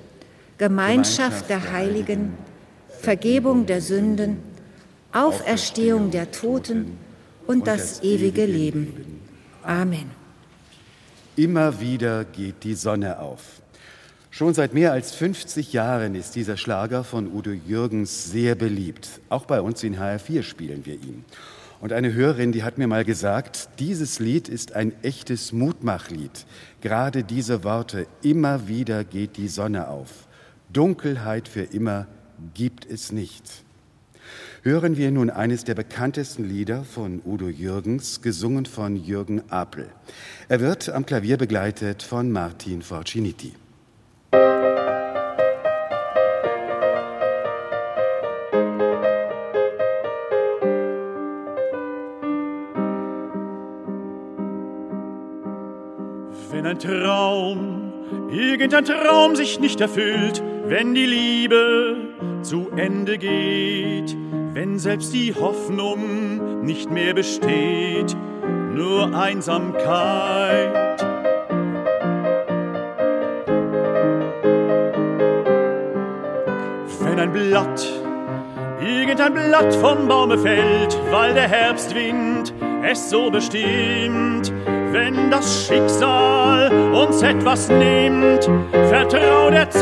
Gemeinschaft 0.61 1.49
der 1.49 1.71
Heiligen, 1.71 2.37
Vergebung 2.99 3.65
der 3.65 3.81
Sünden, 3.81 4.37
Auferstehung 5.11 6.11
der 6.11 6.31
Toten 6.31 6.99
und 7.47 7.65
das 7.65 8.03
ewige 8.03 8.45
Leben. 8.45 9.21
Amen. 9.63 10.11
Immer 11.35 11.81
wieder 11.81 12.25
geht 12.25 12.63
die 12.63 12.75
Sonne 12.75 13.17
auf. 13.17 13.41
Schon 14.29 14.53
seit 14.53 14.75
mehr 14.75 14.91
als 14.91 15.15
50 15.15 15.73
Jahren 15.73 16.13
ist 16.13 16.35
dieser 16.35 16.57
Schlager 16.57 17.03
von 17.03 17.33
Udo 17.33 17.49
Jürgens 17.49 18.29
sehr 18.29 18.53
beliebt. 18.53 19.19
Auch 19.29 19.45
bei 19.45 19.61
uns 19.61 19.81
in 19.81 19.97
HR4 19.97 20.43
spielen 20.43 20.85
wir 20.85 20.93
ihn. 20.93 21.25
Und 21.79 21.91
eine 21.91 22.13
Hörerin, 22.13 22.51
die 22.51 22.61
hat 22.61 22.77
mir 22.77 22.85
mal 22.85 23.03
gesagt, 23.03 23.69
dieses 23.79 24.19
Lied 24.19 24.47
ist 24.47 24.73
ein 24.73 24.93
echtes 25.01 25.53
Mutmachlied. 25.53 26.45
Gerade 26.81 27.23
diese 27.23 27.63
Worte, 27.63 28.05
immer 28.21 28.67
wieder 28.67 29.03
geht 29.03 29.37
die 29.37 29.47
Sonne 29.47 29.87
auf. 29.87 30.27
Dunkelheit 30.73 31.47
für 31.47 31.63
immer 31.63 32.07
gibt 32.53 32.85
es 32.85 33.11
nicht. 33.11 33.63
Hören 34.63 34.95
wir 34.95 35.11
nun 35.11 35.29
eines 35.29 35.63
der 35.63 35.75
bekanntesten 35.75 36.47
Lieder 36.47 36.83
von 36.83 37.21
Udo 37.25 37.49
Jürgens, 37.49 38.21
gesungen 38.21 38.65
von 38.65 38.95
Jürgen 38.95 39.41
Apel. 39.49 39.89
Er 40.47 40.59
wird 40.61 40.89
am 40.89 41.05
Klavier 41.05 41.37
begleitet 41.37 42.03
von 42.03 42.31
Martin 42.31 42.81
Forciniti. 42.83 43.53
Wenn 56.51 56.65
ein 56.65 56.79
Traum, 56.79 57.91
irgendein 58.31 58.85
Traum 58.85 59.35
sich 59.35 59.59
nicht 59.59 59.81
erfüllt, 59.81 60.43
wenn 60.71 60.95
die 60.95 61.05
Liebe 61.05 61.97
zu 62.43 62.69
Ende 62.77 63.17
geht, 63.17 64.15
wenn 64.53 64.79
selbst 64.79 65.13
die 65.13 65.35
Hoffnung 65.35 66.63
nicht 66.63 66.89
mehr 66.89 67.13
besteht, 67.13 68.15
nur 68.73 69.13
Einsamkeit. 69.13 71.05
Wenn 77.01 77.19
ein 77.19 77.33
Blatt, 77.33 77.85
irgendein 78.81 79.33
Blatt 79.33 79.73
vom 79.75 80.07
Baume 80.07 80.37
fällt, 80.37 80.97
weil 81.11 81.33
der 81.33 81.49
Herbstwind 81.49 82.53
es 82.89 83.09
so 83.09 83.29
bestimmt, 83.29 84.53
wenn 84.91 85.31
das 85.31 85.67
Schicksal 85.67 86.71
uns 86.93 87.21
etwas 87.21 87.69
nimmt, 87.69 88.49
vertrau 88.89 89.49
der 89.49 89.69
Zeit. 89.69 89.81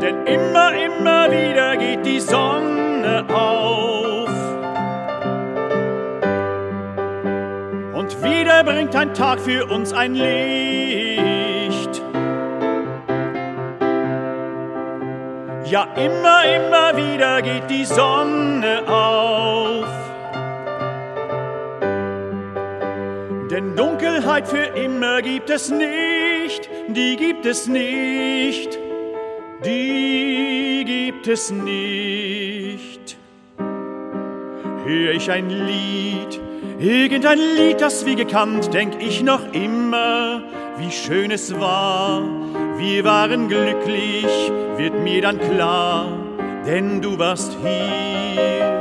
Denn 0.00 0.26
immer, 0.26 0.72
immer 0.74 1.30
wieder 1.30 1.76
geht 1.76 2.04
die 2.06 2.20
Sonne 2.20 3.24
auf. 3.32 4.30
Und 7.94 8.22
wieder 8.24 8.64
bringt 8.64 8.96
ein 8.96 9.12
Tag 9.14 9.40
für 9.40 9.66
uns 9.66 9.92
ein 9.92 10.14
Licht. 10.14 12.02
Ja, 15.64 15.86
immer, 15.96 16.44
immer 16.44 16.96
wieder 16.96 17.40
geht 17.40 17.70
die 17.70 17.84
Sonne 17.86 18.82
auf. 18.86 19.11
Dunkelheit 24.32 24.48
für 24.48 24.78
immer 24.78 25.20
gibt 25.20 25.50
es 25.50 25.70
nicht, 25.70 26.70
die 26.88 27.16
gibt 27.16 27.44
es 27.44 27.66
nicht, 27.66 28.78
die 29.62 30.84
gibt 30.86 31.28
es 31.28 31.50
nicht. 31.50 33.18
Hör 34.86 35.12
ich 35.12 35.30
ein 35.30 35.50
Lied, 35.50 36.40
irgendein 36.78 37.38
Lied, 37.38 37.82
das 37.82 38.06
wie 38.06 38.16
gekannt, 38.16 38.72
denk 38.72 38.94
ich 39.02 39.22
noch 39.22 39.52
immer, 39.52 40.42
wie 40.78 40.90
schön 40.90 41.30
es 41.30 41.58
war. 41.60 42.22
Wir 42.78 43.04
waren 43.04 43.48
glücklich, 43.48 44.50
wird 44.78 44.94
mir 44.94 45.20
dann 45.20 45.38
klar, 45.38 46.08
denn 46.66 47.02
du 47.02 47.18
warst 47.18 47.58
hier. 47.62 48.71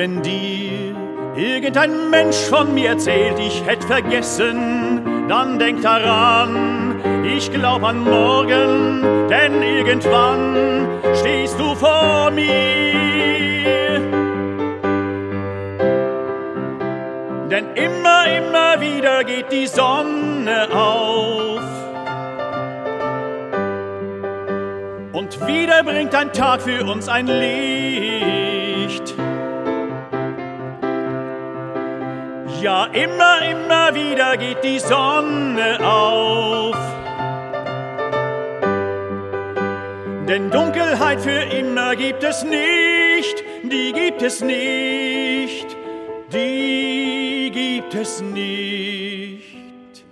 Wenn 0.00 0.22
dir 0.22 0.96
irgendein 1.36 2.08
Mensch 2.08 2.38
von 2.48 2.72
mir 2.72 2.88
erzählt, 2.90 3.38
ich 3.38 3.62
hätte 3.66 3.86
vergessen, 3.86 5.26
dann 5.28 5.58
denk 5.58 5.82
daran, 5.82 6.94
ich 7.22 7.52
glaub 7.52 7.82
an 7.82 8.02
morgen, 8.04 9.28
denn 9.28 9.62
irgendwann 9.62 10.88
stehst 11.16 11.60
du 11.60 11.74
vor 11.74 12.30
mir. 12.30 14.00
Denn 17.50 17.66
immer, 17.74 18.24
immer 18.38 18.80
wieder 18.80 19.22
geht 19.24 19.52
die 19.52 19.66
Sonne 19.66 20.66
auf. 20.72 21.60
Und 25.12 25.46
wieder 25.46 25.82
bringt 25.82 26.14
ein 26.14 26.32
Tag 26.32 26.62
für 26.62 26.86
uns 26.86 27.06
ein 27.06 27.26
Licht. 27.26 28.29
Ja, 32.60 32.84
immer, 32.84 33.40
immer 33.40 33.94
wieder 33.94 34.36
geht 34.36 34.62
die 34.62 34.78
Sonne 34.78 35.78
auf. 35.82 36.76
Denn 40.28 40.50
Dunkelheit 40.50 41.22
für 41.22 41.30
immer 41.30 41.96
gibt 41.96 42.22
es 42.22 42.44
nicht, 42.44 43.42
die 43.64 43.92
gibt 43.94 44.20
es 44.20 44.42
nicht, 44.42 45.74
die 46.34 47.50
gibt 47.50 47.94
es 47.94 48.20
nicht. 48.20 50.04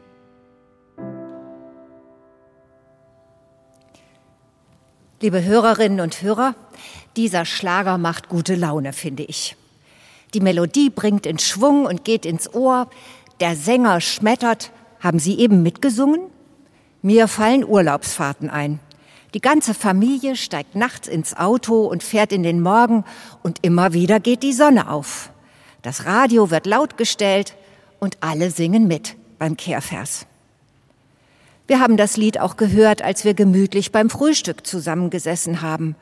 Liebe 5.20 5.44
Hörerinnen 5.44 6.00
und 6.00 6.22
Hörer, 6.22 6.54
dieser 7.14 7.44
Schlager 7.44 7.98
macht 7.98 8.30
gute 8.30 8.54
Laune, 8.54 8.94
finde 8.94 9.24
ich. 9.24 9.54
Die 10.34 10.40
Melodie 10.40 10.90
bringt 10.90 11.26
in 11.26 11.38
Schwung 11.38 11.86
und 11.86 12.04
geht 12.04 12.26
ins 12.26 12.52
Ohr. 12.52 12.88
Der 13.40 13.56
Sänger 13.56 14.00
schmettert. 14.00 14.70
Haben 15.00 15.18
Sie 15.18 15.38
eben 15.38 15.62
mitgesungen? 15.62 16.20
Mir 17.02 17.28
fallen 17.28 17.64
Urlaubsfahrten 17.64 18.50
ein. 18.50 18.80
Die 19.34 19.40
ganze 19.40 19.74
Familie 19.74 20.36
steigt 20.36 20.74
nachts 20.74 21.06
ins 21.06 21.36
Auto 21.36 21.84
und 21.84 22.02
fährt 22.02 22.32
in 22.32 22.42
den 22.42 22.60
Morgen 22.60 23.04
und 23.42 23.58
immer 23.62 23.92
wieder 23.92 24.20
geht 24.20 24.42
die 24.42 24.52
Sonne 24.52 24.90
auf. 24.90 25.30
Das 25.82 26.06
Radio 26.06 26.50
wird 26.50 26.66
laut 26.66 26.96
gestellt 26.96 27.54
und 28.00 28.16
alle 28.20 28.50
singen 28.50 28.88
mit 28.88 29.16
beim 29.38 29.56
Kehrvers. 29.56 30.26
Wir 31.66 31.80
haben 31.80 31.98
das 31.98 32.16
Lied 32.16 32.40
auch 32.40 32.56
gehört, 32.56 33.02
als 33.02 33.24
wir 33.24 33.34
gemütlich 33.34 33.92
beim 33.92 34.08
Frühstück 34.08 34.66
zusammengesessen 34.66 35.60
haben. 35.60 35.96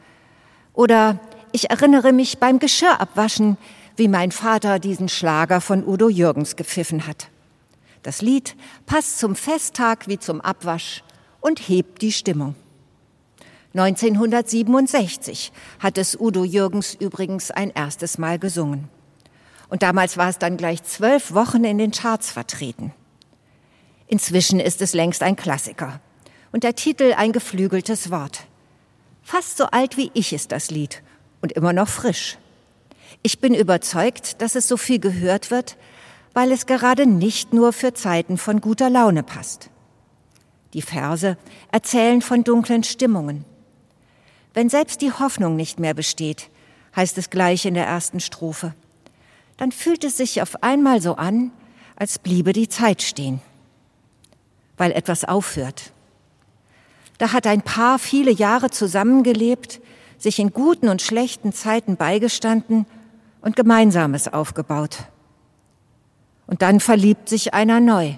Oder 0.72 1.18
ich 1.50 1.70
erinnere 1.70 2.12
mich 2.12 2.38
beim 2.38 2.60
Geschirrabwaschen, 2.60 3.56
wie 3.96 4.08
mein 4.08 4.32
Vater 4.32 4.78
diesen 4.78 5.08
Schlager 5.08 5.60
von 5.60 5.86
Udo 5.86 6.08
Jürgens 6.08 6.56
gepfiffen 6.56 7.06
hat. 7.06 7.28
Das 8.02 8.22
Lied 8.22 8.54
passt 8.86 9.18
zum 9.18 9.34
Festtag 9.34 10.06
wie 10.06 10.18
zum 10.18 10.40
Abwasch 10.40 11.02
und 11.40 11.68
hebt 11.68 12.02
die 12.02 12.12
Stimmung. 12.12 12.54
1967 13.74 15.52
hat 15.80 15.98
es 15.98 16.18
Udo 16.18 16.44
Jürgens 16.44 16.94
übrigens 16.94 17.50
ein 17.50 17.70
erstes 17.70 18.16
Mal 18.16 18.38
gesungen. 18.38 18.88
Und 19.68 19.82
damals 19.82 20.16
war 20.16 20.28
es 20.28 20.38
dann 20.38 20.56
gleich 20.56 20.82
zwölf 20.84 21.34
Wochen 21.34 21.64
in 21.64 21.78
den 21.78 21.90
Charts 21.90 22.30
vertreten. 22.30 22.94
Inzwischen 24.06 24.60
ist 24.60 24.80
es 24.80 24.94
längst 24.94 25.22
ein 25.22 25.36
Klassiker 25.36 26.00
und 26.52 26.62
der 26.62 26.74
Titel 26.74 27.12
ein 27.16 27.32
geflügeltes 27.32 28.10
Wort. 28.10 28.46
Fast 29.22 29.56
so 29.56 29.66
alt 29.66 29.96
wie 29.96 30.10
ich 30.14 30.32
ist 30.32 30.52
das 30.52 30.70
Lied 30.70 31.02
und 31.42 31.52
immer 31.52 31.72
noch 31.72 31.88
frisch. 31.88 32.38
Ich 33.22 33.40
bin 33.40 33.54
überzeugt, 33.54 34.40
dass 34.40 34.54
es 34.54 34.68
so 34.68 34.76
viel 34.76 34.98
gehört 34.98 35.50
wird, 35.50 35.76
weil 36.32 36.52
es 36.52 36.66
gerade 36.66 37.06
nicht 37.06 37.52
nur 37.52 37.72
für 37.72 37.94
Zeiten 37.94 38.36
von 38.36 38.60
guter 38.60 38.90
Laune 38.90 39.22
passt. 39.22 39.70
Die 40.74 40.82
Verse 40.82 41.38
erzählen 41.72 42.20
von 42.20 42.44
dunklen 42.44 42.84
Stimmungen. 42.84 43.44
Wenn 44.52 44.68
selbst 44.68 45.00
die 45.00 45.12
Hoffnung 45.12 45.56
nicht 45.56 45.80
mehr 45.80 45.94
besteht, 45.94 46.50
heißt 46.94 47.18
es 47.18 47.30
gleich 47.30 47.64
in 47.64 47.74
der 47.74 47.86
ersten 47.86 48.20
Strophe, 48.20 48.74
dann 49.56 49.72
fühlt 49.72 50.04
es 50.04 50.16
sich 50.18 50.42
auf 50.42 50.62
einmal 50.62 51.00
so 51.00 51.16
an, 51.16 51.52
als 51.96 52.18
bliebe 52.18 52.52
die 52.52 52.68
Zeit 52.68 53.02
stehen, 53.02 53.40
weil 54.76 54.92
etwas 54.92 55.24
aufhört. 55.24 55.92
Da 57.18 57.32
hat 57.32 57.46
ein 57.46 57.62
Paar 57.62 57.98
viele 57.98 58.30
Jahre 58.30 58.70
zusammengelebt, 58.70 59.80
sich 60.18 60.38
in 60.38 60.52
guten 60.52 60.88
und 60.88 61.00
schlechten 61.00 61.52
Zeiten 61.52 61.96
beigestanden 61.96 62.86
und 63.46 63.54
Gemeinsames 63.54 64.26
aufgebaut. 64.26 65.04
Und 66.48 66.62
dann 66.62 66.80
verliebt 66.80 67.28
sich 67.28 67.54
einer 67.54 67.78
neu. 67.78 68.14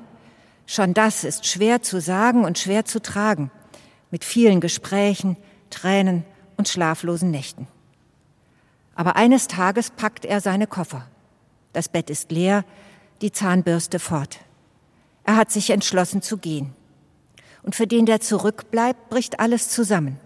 Schon 0.64 0.95
das 0.95 1.23
ist 1.23 1.45
schwer 1.45 1.83
zu 1.83 2.01
sagen 2.01 2.47
und 2.47 2.59
schwer 2.59 2.87
zu 2.87 3.03
tragen, 3.03 3.51
mit 4.11 4.25
vielen 4.25 4.62
Gesprächen, 4.62 5.37
Tränen 5.69 6.25
und 6.57 6.67
schlaflosen 6.67 7.31
Nächten. 7.31 7.69
Aber 8.95 9.17
eines 9.17 9.49
Tages 9.49 9.91
packt 9.91 10.25
er 10.25 10.41
seine 10.41 10.67
Koffer. 10.67 11.07
Das 11.75 11.91
Bett 11.91 12.09
ist 12.09 12.33
leer, 12.33 12.64
die 13.21 13.31
Zahnbürste 13.31 13.99
fort. 13.99 14.38
Er 15.25 15.37
hat 15.37 15.51
sich 15.51 15.69
entschlossen 15.69 16.23
zu 16.23 16.38
gehen. 16.38 16.73
Und 17.62 17.75
für 17.75 17.87
den, 17.87 18.07
der 18.07 18.21
zurückbleibt, 18.21 19.11
bricht 19.11 19.41
alles 19.41 19.69
zusammen. 19.69 20.19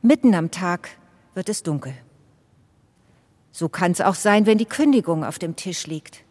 Mitten 0.00 0.34
am 0.34 0.50
Tag 0.50 0.88
wird 1.34 1.50
es 1.50 1.62
dunkel. 1.62 1.92
So 3.52 3.68
kann 3.68 3.92
es 3.92 4.00
auch 4.00 4.14
sein, 4.14 4.46
wenn 4.46 4.58
die 4.58 4.66
Kündigung 4.66 5.24
auf 5.24 5.38
dem 5.38 5.56
Tisch 5.56 5.86
liegt. 5.86 6.22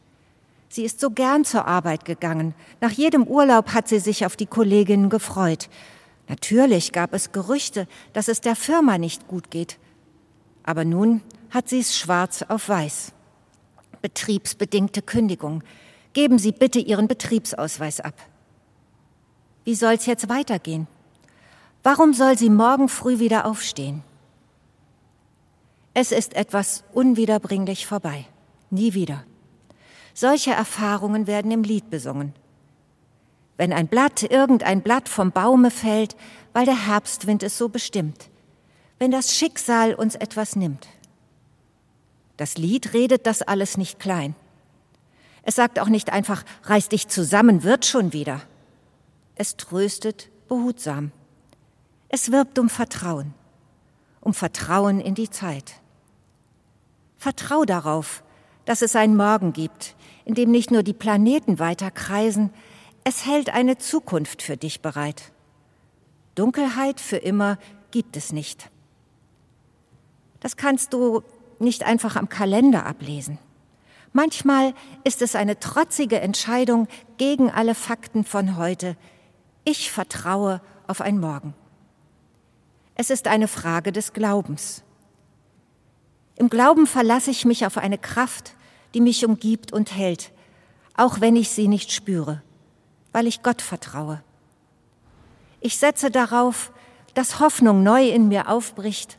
Sie 0.70 0.84
ist 0.86 1.00
so 1.00 1.10
gern 1.10 1.46
zur 1.46 1.66
Arbeit 1.66 2.06
gegangen. 2.06 2.54
Nach 2.80 2.92
jedem 2.92 3.24
Urlaub 3.24 3.74
hat 3.74 3.88
sie 3.88 4.00
sich 4.00 4.26
auf 4.26 4.36
die 4.36 4.46
Kolleginnen 4.46 5.10
gefreut. 5.10 5.70
Natürlich 6.28 6.92
gab 6.92 7.14
es 7.14 7.32
Gerüchte, 7.32 7.88
dass 8.14 8.28
es 8.28 8.40
der 8.40 8.56
Firma 8.56 8.98
nicht 8.98 9.28
gut 9.28 9.50
geht. 9.50 9.80
Aber 10.64 10.86
nun 10.86 11.22
hat 11.50 11.70
sie 11.70 11.80
es 11.80 11.98
schwarz 11.98 12.44
auf 12.44 12.70
weiß. 12.70 13.14
Betriebsbedingte 14.02 15.02
Kündigung. 15.02 15.64
Geben 16.14 16.40
Sie 16.40 16.52
bitte 16.52 16.80
Ihren 16.80 17.08
Betriebsausweis 17.08 18.00
ab. 18.00 18.14
Wie 19.64 19.76
soll's 19.76 20.06
jetzt 20.06 20.30
weitergehen? 20.30 20.88
Warum 21.84 22.14
soll 22.14 22.38
sie 22.38 22.50
morgen 22.50 22.90
früh 22.90 23.20
wieder 23.20 23.46
aufstehen? 23.46 24.04
Es 26.02 26.14
ist 26.14 26.34
etwas 26.34 26.86
unwiederbringlich 26.94 27.86
vorbei. 27.86 28.26
Nie 28.70 28.94
wieder. 28.94 29.26
Solche 30.14 30.52
Erfahrungen 30.52 31.28
werden 31.28 31.52
im 31.52 31.62
Lied 31.62 31.90
besungen. 31.90 32.34
Wenn 33.58 33.74
ein 33.74 33.90
Blatt, 33.90 34.24
irgendein 34.24 34.82
Blatt 34.82 35.10
vom 35.10 35.34
Baume 35.34 35.72
fällt, 35.72 36.16
weil 36.54 36.64
der 36.64 36.88
Herbstwind 36.88 37.44
es 37.44 37.58
so 37.58 37.68
bestimmt. 37.68 38.30
Wenn 38.98 39.12
das 39.12 39.36
Schicksal 39.36 39.94
uns 39.94 40.16
etwas 40.16 40.56
nimmt. 40.56 40.88
Das 42.38 42.58
Lied 42.58 42.94
redet 42.94 43.28
das 43.28 43.42
alles 43.42 43.76
nicht 43.76 44.00
klein. 44.00 44.36
Es 45.44 45.56
sagt 45.56 45.80
auch 45.80 45.90
nicht 45.90 46.14
einfach, 46.14 46.46
reiß 46.64 46.88
dich 46.88 47.10
zusammen, 47.10 47.64
wird 47.64 47.86
schon 47.86 48.14
wieder. 48.14 48.42
Es 49.36 49.58
tröstet 49.58 50.30
behutsam. 50.48 51.12
Es 52.08 52.32
wirbt 52.32 52.58
um 52.58 52.70
Vertrauen, 52.70 53.34
um 54.22 54.34
Vertrauen 54.34 55.02
in 55.02 55.14
die 55.14 55.30
Zeit. 55.30 55.82
Vertrau 57.20 57.66
darauf, 57.66 58.24
dass 58.64 58.82
es 58.82 58.96
einen 58.96 59.18
Morgen 59.18 59.52
gibt, 59.52 59.96
in 60.24 60.36
dem 60.36 60.52
nicht 60.52 60.72
nur 60.72 60.84
die 60.84 60.94
Planeten 60.94 61.60
weiter 61.60 61.92
kreisen, 61.92 62.50
es 63.04 63.26
hält 63.26 63.50
eine 63.50 63.78
Zukunft 63.78 64.42
für 64.42 64.56
dich 64.56 64.82
bereit. 64.82 65.34
Dunkelheit 66.36 67.02
für 67.02 67.18
immer 67.18 67.58
gibt 67.92 68.16
es 68.16 68.32
nicht. 68.32 68.70
Das 70.40 70.56
kannst 70.56 70.94
du 70.94 71.22
nicht 71.60 71.84
einfach 71.84 72.16
am 72.16 72.30
Kalender 72.30 72.86
ablesen. 72.86 73.38
Manchmal 74.14 74.74
ist 75.04 75.22
es 75.22 75.36
eine 75.36 75.60
trotzige 75.60 76.22
Entscheidung 76.22 76.88
gegen 77.18 77.52
alle 77.52 77.76
Fakten 77.76 78.24
von 78.24 78.56
heute. 78.56 78.96
Ich 79.66 79.92
vertraue 79.92 80.62
auf 80.88 81.02
ein 81.02 81.20
Morgen. 81.20 81.54
Es 82.96 83.10
ist 83.10 83.28
eine 83.28 83.50
Frage 83.50 83.92
des 83.92 84.14
Glaubens. 84.14 84.84
Im 86.40 86.50
Glauben 86.50 86.88
verlasse 86.88 87.32
ich 87.32 87.44
mich 87.44 87.66
auf 87.66 87.78
eine 87.78 87.98
Kraft, 87.98 88.56
die 88.94 89.02
mich 89.02 89.26
umgibt 89.26 89.74
und 89.74 89.94
hält, 89.96 90.32
auch 90.96 91.20
wenn 91.20 91.36
ich 91.36 91.50
sie 91.50 91.68
nicht 91.68 91.92
spüre, 91.92 92.42
weil 93.12 93.28
ich 93.28 93.44
Gott 93.44 93.62
vertraue. 93.62 94.24
Ich 95.60 95.78
setze 95.78 96.10
darauf, 96.10 96.72
dass 97.14 97.42
Hoffnung 97.42 97.84
neu 97.84 98.08
in 98.08 98.30
mir 98.30 98.48
aufbricht, 98.48 99.18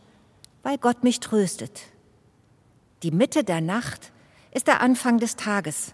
weil 0.63 0.79
Gott 0.79 1.05
mich 1.05 1.21
tröstet. 1.21 1.83
Die 3.03 3.11
Mitte 3.11 3.45
der 3.45 3.61
Nacht 3.61 4.13
ist 4.53 4.67
der 4.67 4.81
Anfang 4.81 5.19
des 5.19 5.37
Tages. 5.37 5.93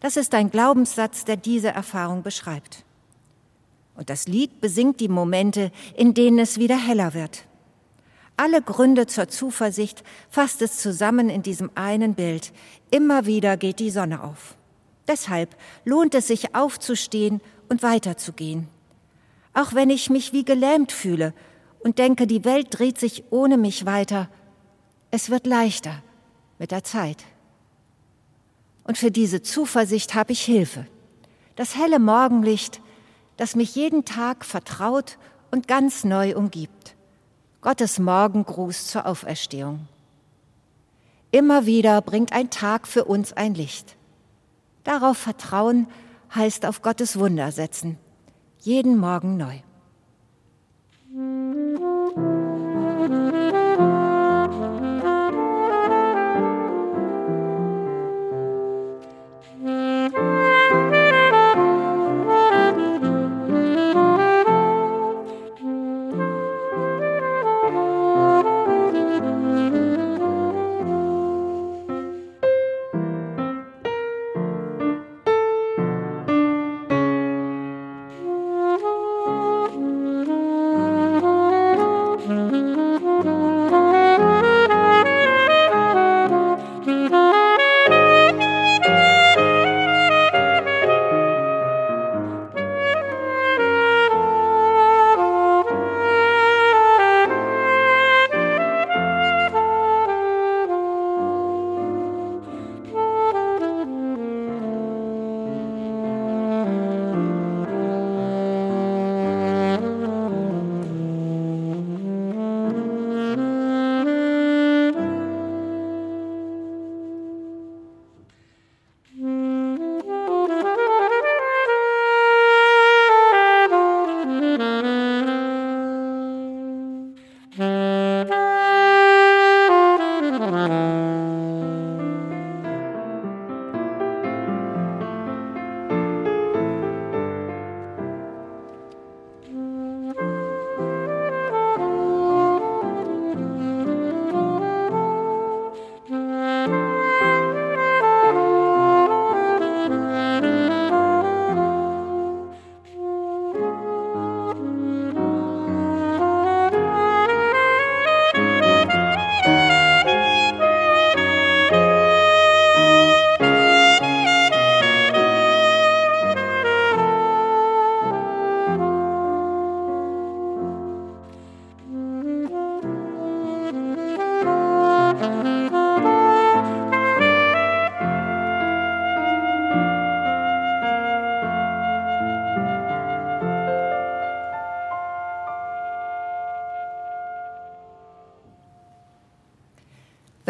Das 0.00 0.16
ist 0.16 0.34
ein 0.34 0.50
Glaubenssatz, 0.50 1.26
der 1.26 1.36
diese 1.36 1.68
Erfahrung 1.68 2.22
beschreibt. 2.22 2.84
Und 3.94 4.08
das 4.08 4.26
Lied 4.26 4.62
besingt 4.62 5.00
die 5.00 5.08
Momente, 5.08 5.70
in 5.94 6.14
denen 6.14 6.38
es 6.38 6.58
wieder 6.58 6.78
heller 6.78 7.12
wird. 7.12 7.44
Alle 8.42 8.60
Gründe 8.60 9.06
zur 9.06 9.28
Zuversicht 9.28 10.02
fasst 10.28 10.62
es 10.62 10.76
zusammen 10.76 11.30
in 11.30 11.44
diesem 11.44 11.70
einen 11.76 12.14
Bild. 12.14 12.52
Immer 12.90 13.24
wieder 13.24 13.56
geht 13.56 13.78
die 13.78 13.92
Sonne 13.92 14.24
auf. 14.24 14.56
Deshalb 15.06 15.54
lohnt 15.84 16.12
es 16.16 16.26
sich 16.26 16.52
aufzustehen 16.52 17.40
und 17.68 17.84
weiterzugehen. 17.84 18.66
Auch 19.54 19.74
wenn 19.74 19.90
ich 19.90 20.10
mich 20.10 20.32
wie 20.32 20.44
gelähmt 20.44 20.90
fühle 20.90 21.34
und 21.84 22.00
denke, 22.00 22.26
die 22.26 22.44
Welt 22.44 22.66
dreht 22.70 22.98
sich 22.98 23.22
ohne 23.30 23.56
mich 23.58 23.86
weiter, 23.86 24.28
es 25.12 25.30
wird 25.30 25.46
leichter 25.46 26.02
mit 26.58 26.72
der 26.72 26.82
Zeit. 26.82 27.22
Und 28.82 28.98
für 28.98 29.12
diese 29.12 29.42
Zuversicht 29.42 30.16
habe 30.16 30.32
ich 30.32 30.42
Hilfe. 30.42 30.88
Das 31.54 31.76
helle 31.76 32.00
Morgenlicht, 32.00 32.80
das 33.36 33.54
mich 33.54 33.76
jeden 33.76 34.04
Tag 34.04 34.44
vertraut 34.44 35.16
und 35.52 35.68
ganz 35.68 36.02
neu 36.02 36.34
umgibt. 36.34 36.96
Gottes 37.62 38.00
Morgengruß 38.00 38.88
zur 38.88 39.06
Auferstehung. 39.06 39.86
Immer 41.30 41.64
wieder 41.64 42.02
bringt 42.02 42.32
ein 42.32 42.50
Tag 42.50 42.88
für 42.88 43.04
uns 43.04 43.32
ein 43.32 43.54
Licht. 43.54 43.96
Darauf 44.82 45.16
vertrauen 45.16 45.86
heißt 46.34 46.66
auf 46.66 46.82
Gottes 46.82 47.20
Wunder 47.20 47.52
setzen, 47.52 47.98
jeden 48.58 48.98
Morgen 48.98 49.36
neu. 49.36 49.60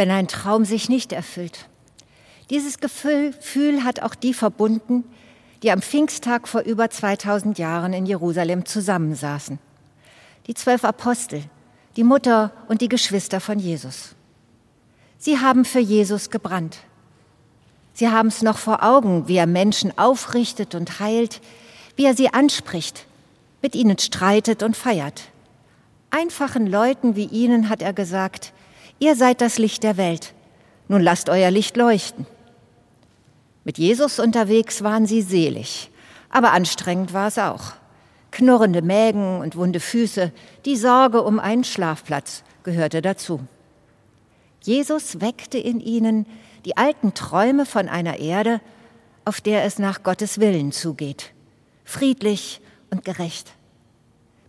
Wenn 0.03 0.11
ein 0.11 0.27
Traum 0.27 0.65
sich 0.65 0.89
nicht 0.89 1.13
erfüllt. 1.13 1.69
Dieses 2.51 2.79
Gefühl 2.81 3.85
hat 3.85 4.03
auch 4.03 4.17
die 4.17 4.35
verbunden, 4.35 5.05
die 5.63 5.71
am 5.71 5.81
Pfingsttag 5.81 6.49
vor 6.49 6.63
über 6.63 6.91
2000 6.91 7.57
Jahren 7.57 7.93
in 7.93 8.05
Jerusalem 8.05 8.67
zusammensaßen. 8.67 9.61
Die 10.49 10.55
zwölf 10.55 10.85
Apostel, 10.85 11.45
die 11.95 12.03
Mutter 12.03 12.51
und 12.67 12.81
die 12.81 12.89
Geschwister 12.89 13.39
von 13.39 13.61
Jesus. 13.61 14.17
Sie 15.19 15.39
haben 15.39 15.65
für 15.65 15.79
Jesus 15.79 16.31
gebrannt. 16.31 16.79
Sie 17.93 18.09
haben 18.09 18.27
es 18.27 18.43
noch 18.43 18.59
vor 18.59 18.83
Augen, 18.83 19.29
wie 19.29 19.37
er 19.37 19.47
Menschen 19.47 19.97
aufrichtet 19.97 20.75
und 20.75 20.99
heilt, 20.99 21.41
wie 21.95 22.07
er 22.07 22.17
sie 22.17 22.35
anspricht, 22.35 23.07
mit 23.63 23.77
ihnen 23.77 24.01
streitet 24.01 24.65
und 24.65 24.77
feiert. 24.77 25.23
Einfachen 26.11 26.67
Leuten 26.67 27.15
wie 27.15 27.27
ihnen 27.27 27.69
hat 27.69 27.83
er 27.83 27.93
gesagt, 27.93 28.53
ihr 29.03 29.17
seid 29.17 29.41
das 29.41 29.59
Licht 29.59 29.83
der 29.83 29.97
Welt, 29.97 30.33
nun 30.87 31.03
lasst 31.03 31.29
euer 31.29 31.51
Licht 31.51 31.77
leuchten. 31.77 32.25
Mit 33.65 33.77
Jesus 33.77 34.21
unterwegs 34.21 34.85
waren 34.85 35.07
sie 35.07 35.23
selig, 35.23 35.91
aber 36.31 36.53
anstrengend 36.53 37.13
war 37.13 37.27
es 37.27 37.37
auch. 37.37 37.73
Knurrende 38.31 38.81
Mägen 38.81 39.41
und 39.41 39.57
wunde 39.57 39.81
Füße, 39.81 40.31
die 40.65 40.77
Sorge 40.77 41.23
um 41.23 41.41
einen 41.41 41.65
Schlafplatz 41.65 42.45
gehörte 42.63 43.03
dazu. 43.03 43.41
Jesus 44.63 45.21
weckte 45.21 45.59
in 45.59 45.81
ihnen 45.81 46.25
die 46.65 46.77
alten 46.77 47.13
Träume 47.13 47.67
von 47.67 47.89
einer 47.89 48.21
Erde, 48.21 48.61
auf 49.25 49.41
der 49.41 49.65
es 49.65 49.81
nach 49.81 50.05
Gottes 50.05 50.39
Willen 50.39 50.71
zugeht, 50.71 51.33
friedlich 51.85 52.61
und 52.91 53.05
gerecht. 53.05 53.53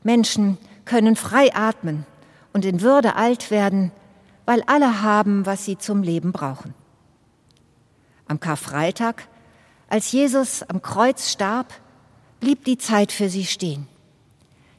Menschen 0.04 0.60
können 0.86 1.16
frei 1.16 1.56
atmen 1.56 2.06
und 2.54 2.66
in 2.66 2.82
Würde 2.82 3.16
alt 3.16 3.50
werden, 3.50 3.92
weil 4.45 4.63
alle 4.63 5.01
haben, 5.01 5.45
was 5.45 5.65
sie 5.65 5.77
zum 5.77 6.03
Leben 6.03 6.32
brauchen. 6.32 6.73
Am 8.27 8.39
Karfreitag, 8.39 9.27
als 9.88 10.12
Jesus 10.12 10.63
am 10.63 10.82
Kreuz 10.82 11.32
starb, 11.32 11.73
blieb 12.39 12.65
die 12.65 12.77
Zeit 12.77 13.12
für 13.12 13.29
sie 13.29 13.45
stehen. 13.45 13.88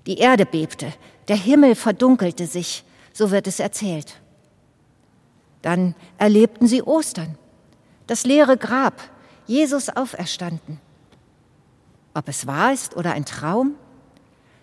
Die 0.06 0.18
Erde 0.18 0.44
bebte, 0.44 0.92
der 1.28 1.36
Himmel 1.36 1.74
verdunkelte 1.74 2.46
sich, 2.46 2.84
so 3.12 3.30
wird 3.30 3.46
es 3.46 3.60
erzählt. 3.60 4.20
Dann 5.62 5.94
erlebten 6.18 6.66
sie 6.66 6.82
Ostern, 6.82 7.38
das 8.06 8.24
leere 8.24 8.58
Grab, 8.58 9.00
Jesus 9.46 9.88
auferstanden. 9.88 10.80
Ob 12.12 12.28
es 12.28 12.46
wahr 12.46 12.72
ist 12.72 12.96
oder 12.96 13.12
ein 13.12 13.24
Traum? 13.24 13.74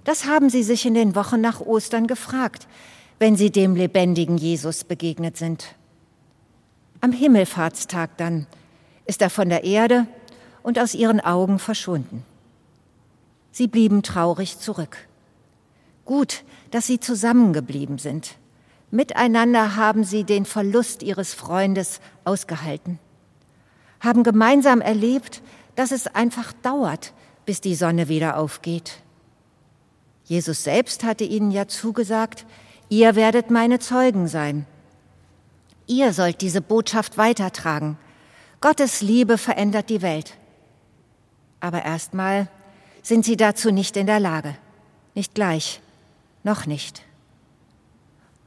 Das 0.03 0.25
haben 0.25 0.49
sie 0.49 0.63
sich 0.63 0.85
in 0.85 0.93
den 0.93 1.15
Wochen 1.15 1.41
nach 1.41 1.59
Ostern 1.59 2.07
gefragt, 2.07 2.67
wenn 3.21 3.36
sie 3.36 3.51
dem 3.51 3.75
lebendigen 3.75 4.39
Jesus 4.39 4.84
begegnet 4.84 5.38
sind. 5.38 5.75
Am 7.01 7.12
Himmelfahrtstag 7.12 8.17
dann 8.17 8.47
ist 9.05 9.21
er 9.21 9.29
von 9.29 9.47
der 9.47 9.63
Erde 9.63 10.07
und 10.63 10.79
aus 10.79 10.95
ihren 10.95 11.19
Augen 11.19 11.60
verschwunden. 11.60 12.25
Sie 13.51 13.67
blieben 13.67 14.01
traurig 14.01 14.57
zurück. 14.57 14.97
Gut, 16.03 16.43
dass 16.71 16.88
sie 16.88 16.99
zusammengeblieben 16.99 17.99
sind. 17.99 18.38
Miteinander 18.89 19.75
haben 19.75 20.03
sie 20.03 20.23
den 20.23 20.45
Verlust 20.45 21.03
ihres 21.03 21.36
Freundes 21.36 22.01
ausgehalten, 22.25 22.97
haben 23.99 24.23
gemeinsam 24.23 24.81
erlebt, 24.81 25.43
dass 25.75 25.91
es 25.91 26.07
einfach 26.07 26.53
dauert, 26.63 27.13
bis 27.45 27.62
die 27.62 27.75
Sonne 27.75 28.07
wieder 28.07 28.38
aufgeht. 28.38 29.03
Jesus 30.25 30.63
selbst 30.63 31.03
hatte 31.03 31.23
ihnen 31.23 31.51
ja 31.51 31.67
zugesagt, 31.67 32.47
ihr 32.91 33.15
werdet 33.15 33.49
meine 33.49 33.80
Zeugen 33.80 34.27
sein. 34.27 34.67
Ihr 35.88 36.12
sollt 36.12 36.41
diese 36.41 36.62
Botschaft 36.62 37.17
weitertragen. 37.17 37.97
Gottes 38.60 39.01
Liebe 39.01 39.38
verändert 39.38 39.89
die 39.89 40.01
Welt. 40.01 40.38
Aber 41.61 41.84
erstmal 41.86 42.49
sind 43.01 43.24
sie 43.24 43.38
dazu 43.38 43.72
nicht 43.72 43.95
in 43.95 44.07
der 44.07 44.20
Lage. 44.20 44.55
Nicht 45.15 45.34
gleich. 45.36 45.82
Noch 46.43 46.65
nicht. 46.65 47.01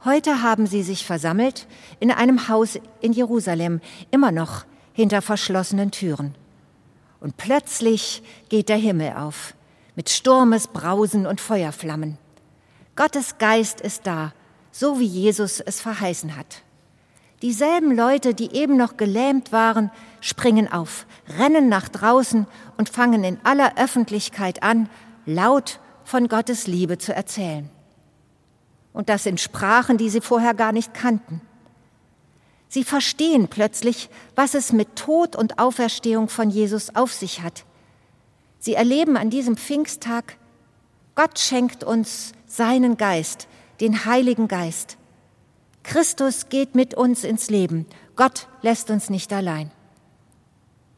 Heute 0.03 0.43
haben 0.43 0.67
sie 0.67 0.83
sich 0.83 1.07
versammelt 1.07 1.65
in 1.99 2.11
einem 2.11 2.47
Haus 2.47 2.77
in 3.01 3.13
Jerusalem, 3.13 3.81
immer 4.11 4.31
noch 4.31 4.65
hinter 4.93 5.23
verschlossenen 5.23 5.89
Türen. 5.89 6.35
Und 7.19 7.37
plötzlich 7.37 8.21
geht 8.49 8.69
der 8.69 8.77
Himmel 8.77 9.13
auf, 9.13 9.55
mit 9.95 10.11
Sturmes, 10.11 10.67
Brausen 10.67 11.25
und 11.25 11.41
Feuerflammen. 11.41 12.19
Gottes 12.95 13.37
Geist 13.39 13.81
ist 13.81 14.07
da, 14.07 14.31
so 14.77 14.99
wie 14.99 15.05
Jesus 15.05 15.61
es 15.61 15.79
verheißen 15.79 16.35
hat. 16.35 16.61
Dieselben 17.41 17.95
Leute, 17.95 18.33
die 18.33 18.51
eben 18.53 18.75
noch 18.75 18.97
gelähmt 18.97 19.53
waren, 19.53 19.89
springen 20.19 20.69
auf, 20.69 21.05
rennen 21.39 21.69
nach 21.69 21.87
draußen 21.87 22.45
und 22.75 22.89
fangen 22.89 23.23
in 23.23 23.39
aller 23.45 23.77
Öffentlichkeit 23.77 24.63
an, 24.63 24.89
laut 25.25 25.79
von 26.03 26.27
Gottes 26.27 26.67
Liebe 26.67 26.97
zu 26.97 27.15
erzählen. 27.15 27.69
Und 28.91 29.07
das 29.07 29.25
in 29.25 29.37
Sprachen, 29.37 29.97
die 29.97 30.09
sie 30.09 30.19
vorher 30.19 30.53
gar 30.53 30.73
nicht 30.73 30.93
kannten. 30.93 31.39
Sie 32.67 32.83
verstehen 32.83 33.47
plötzlich, 33.47 34.09
was 34.35 34.55
es 34.55 34.73
mit 34.73 34.97
Tod 34.97 35.37
und 35.37 35.57
Auferstehung 35.57 36.27
von 36.27 36.49
Jesus 36.49 36.93
auf 36.97 37.13
sich 37.13 37.41
hat. 37.41 37.63
Sie 38.59 38.73
erleben 38.73 39.15
an 39.15 39.29
diesem 39.29 39.55
Pfingsttag, 39.55 40.35
Gott 41.15 41.39
schenkt 41.39 41.85
uns 41.85 42.33
seinen 42.45 42.97
Geist, 42.97 43.47
den 43.79 44.05
Heiligen 44.05 44.47
Geist. 44.47 44.97
Christus 45.83 46.49
geht 46.49 46.75
mit 46.75 46.93
uns 46.95 47.23
ins 47.23 47.49
Leben. 47.49 47.85
Gott 48.15 48.47
lässt 48.61 48.89
uns 48.89 49.09
nicht 49.09 49.31
allein. 49.33 49.71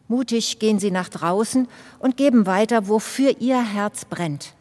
Mutig 0.08 0.60
gehen 0.60 0.80
sie 0.80 0.92
nach 0.92 1.10
draußen 1.10 1.68
und 2.00 2.16
geben 2.16 2.46
weiter, 2.46 2.88
wofür 2.88 3.42
ihr 3.42 3.62
Herz 3.62 4.06
brennt. 4.06 4.54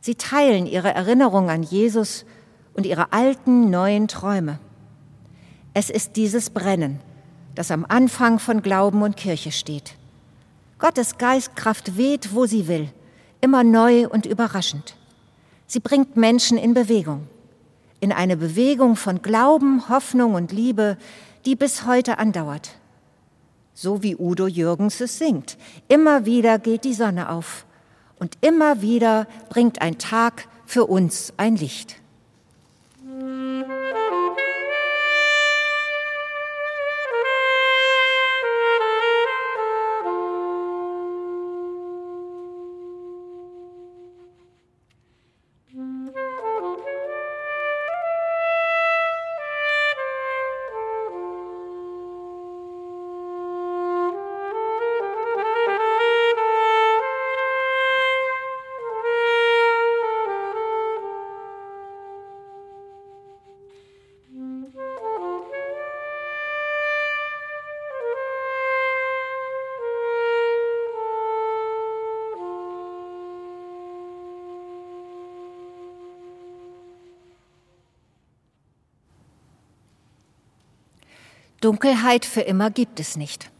Sie 0.00 0.14
teilen 0.14 0.66
ihre 0.66 0.94
Erinnerung 0.94 1.48
an 1.48 1.62
Jesus 1.62 2.26
und 2.74 2.84
ihre 2.84 3.12
alten, 3.12 3.70
neuen 3.70 4.08
Träume. 4.08 4.58
Es 5.72 5.90
ist 5.90 6.16
dieses 6.16 6.50
Brennen, 6.50 7.00
das 7.54 7.70
am 7.70 7.86
Anfang 7.88 8.38
von 8.38 8.62
Glauben 8.62 9.02
und 9.02 9.16
Kirche 9.16 9.52
steht. 9.52 9.94
Gottes 10.78 11.16
Geistkraft 11.16 11.96
weht, 11.96 12.34
wo 12.34 12.44
sie 12.44 12.68
will, 12.68 12.90
immer 13.40 13.64
neu 13.64 14.06
und 14.08 14.26
überraschend. 14.26 14.96
Sie 15.66 15.80
bringt 15.80 16.16
Menschen 16.16 16.58
in 16.58 16.74
Bewegung, 16.74 17.26
in 18.00 18.12
eine 18.12 18.36
Bewegung 18.36 18.96
von 18.96 19.22
Glauben, 19.22 19.88
Hoffnung 19.88 20.34
und 20.34 20.52
Liebe, 20.52 20.96
die 21.44 21.56
bis 21.56 21.86
heute 21.86 22.18
andauert. 22.18 22.70
So 23.74 24.02
wie 24.02 24.16
Udo 24.16 24.46
Jürgens 24.46 25.00
es 25.00 25.18
singt. 25.18 25.58
Immer 25.88 26.24
wieder 26.24 26.58
geht 26.58 26.84
die 26.84 26.94
Sonne 26.94 27.28
auf 27.30 27.66
und 28.18 28.38
immer 28.40 28.80
wieder 28.80 29.26
bringt 29.48 29.82
ein 29.82 29.98
Tag 29.98 30.48
für 30.64 30.86
uns 30.86 31.32
ein 31.36 31.56
Licht. 31.56 31.96
Dunkelheit 81.66 82.24
für 82.24 82.42
immer 82.42 82.70
gibt 82.70 83.00
es 83.00 83.16
nicht. 83.16 83.50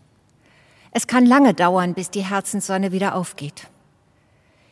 Es 0.93 1.09
kann 1.09 1.27
lange 1.27 1.55
dauern, 1.55 1.93
bis 1.93 2.09
die 2.09 2.25
Herzenssonne 2.25 2.93
wieder 2.93 3.17
aufgeht. 3.17 3.67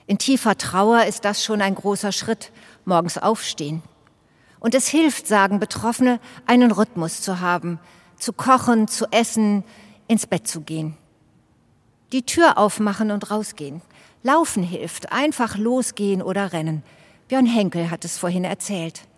In 0.07 0.18
tiefer 0.18 0.57
Trauer 0.57 1.07
ist 1.07 1.24
das 1.24 1.43
schon 1.43 1.61
ein 1.61 1.74
großer 1.74 2.12
Schritt, 2.12 2.53
morgens 2.85 3.18
aufstehen. 3.18 3.82
Und 4.61 4.76
es 4.76 4.87
hilft, 4.87 5.26
sagen 5.26 5.59
Betroffene, 5.59 6.20
einen 6.47 6.70
Rhythmus 6.70 7.22
zu 7.22 7.41
haben, 7.41 7.80
zu 8.16 8.32
kochen, 8.32 8.87
zu 8.87 9.07
essen, 9.11 9.64
ins 10.07 10.28
Bett 10.28 10.47
zu 10.47 10.61
gehen. 10.61 10.97
Die 12.12 12.24
Tür 12.24 12.57
aufmachen 12.57 13.11
und 13.11 13.32
rausgehen. 13.32 13.82
Laufen 14.22 14.62
hilft, 14.62 15.11
einfach 15.11 15.59
losgehen 15.59 16.22
oder 16.22 16.53
rennen. 16.53 16.85
Björn 17.26 17.47
Henkel 17.47 17.91
hat 17.91 18.05
es 18.05 18.16
vorhin 18.16 18.45
erzählt. 18.45 19.09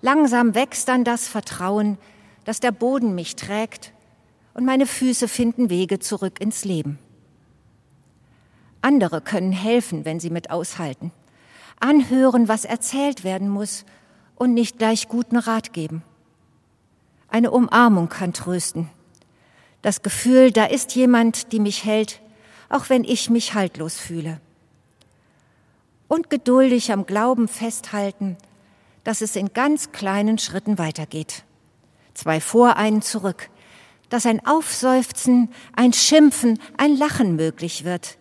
Langsam 0.00 0.54
wächst 0.54 0.88
dann 0.88 1.04
das 1.04 1.28
Vertrauen, 1.28 1.98
dass 2.44 2.60
der 2.60 2.72
Boden 2.72 3.14
mich 3.14 3.36
trägt 3.36 3.92
und 4.54 4.64
meine 4.64 4.86
Füße 4.86 5.28
finden 5.28 5.70
Wege 5.70 5.98
zurück 5.98 6.40
ins 6.40 6.64
Leben. 6.64 6.98
Andere 8.80 9.20
können 9.20 9.52
helfen, 9.52 10.04
wenn 10.04 10.20
sie 10.20 10.30
mit 10.30 10.50
aushalten, 10.50 11.12
anhören, 11.78 12.48
was 12.48 12.64
erzählt 12.64 13.24
werden 13.24 13.48
muss 13.48 13.84
und 14.34 14.54
nicht 14.54 14.78
gleich 14.78 15.08
guten 15.08 15.36
Rat 15.36 15.72
geben. 15.72 16.02
Eine 17.28 17.50
Umarmung 17.50 18.08
kann 18.08 18.32
trösten. 18.32 18.90
Das 19.80 20.02
Gefühl, 20.02 20.50
da 20.50 20.64
ist 20.64 20.94
jemand, 20.94 21.52
die 21.52 21.60
mich 21.60 21.84
hält, 21.84 22.20
auch 22.68 22.88
wenn 22.88 23.04
ich 23.04 23.30
mich 23.30 23.54
haltlos 23.54 23.96
fühle. 23.96 24.40
Und 26.08 26.28
geduldig 26.28 26.92
am 26.92 27.06
Glauben 27.06 27.48
festhalten, 27.48 28.36
dass 29.04 29.20
es 29.20 29.34
in 29.34 29.52
ganz 29.52 29.92
kleinen 29.92 30.38
Schritten 30.38 30.78
weitergeht. 30.78 31.44
Zwei 32.14 32.40
vor, 32.40 32.76
einen 32.76 33.02
zurück, 33.02 33.50
dass 34.08 34.26
ein 34.26 34.46
Aufseufzen, 34.46 35.48
ein 35.74 35.92
Schimpfen, 35.92 36.58
ein 36.76 36.96
Lachen 36.96 37.36
möglich 37.36 37.84
wird, 37.84 38.18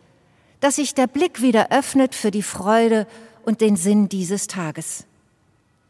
dass 0.62 0.78
sich 0.78 0.94
der 0.94 1.08
Blick 1.08 1.42
wieder 1.42 1.72
öffnet 1.72 2.16
für 2.16 2.32
die 2.32 2.44
Freude 2.44 3.08
und 3.44 3.62
den 3.62 3.76
Sinn 3.76 4.08
dieses 4.08 4.48
Tages. 4.48 5.06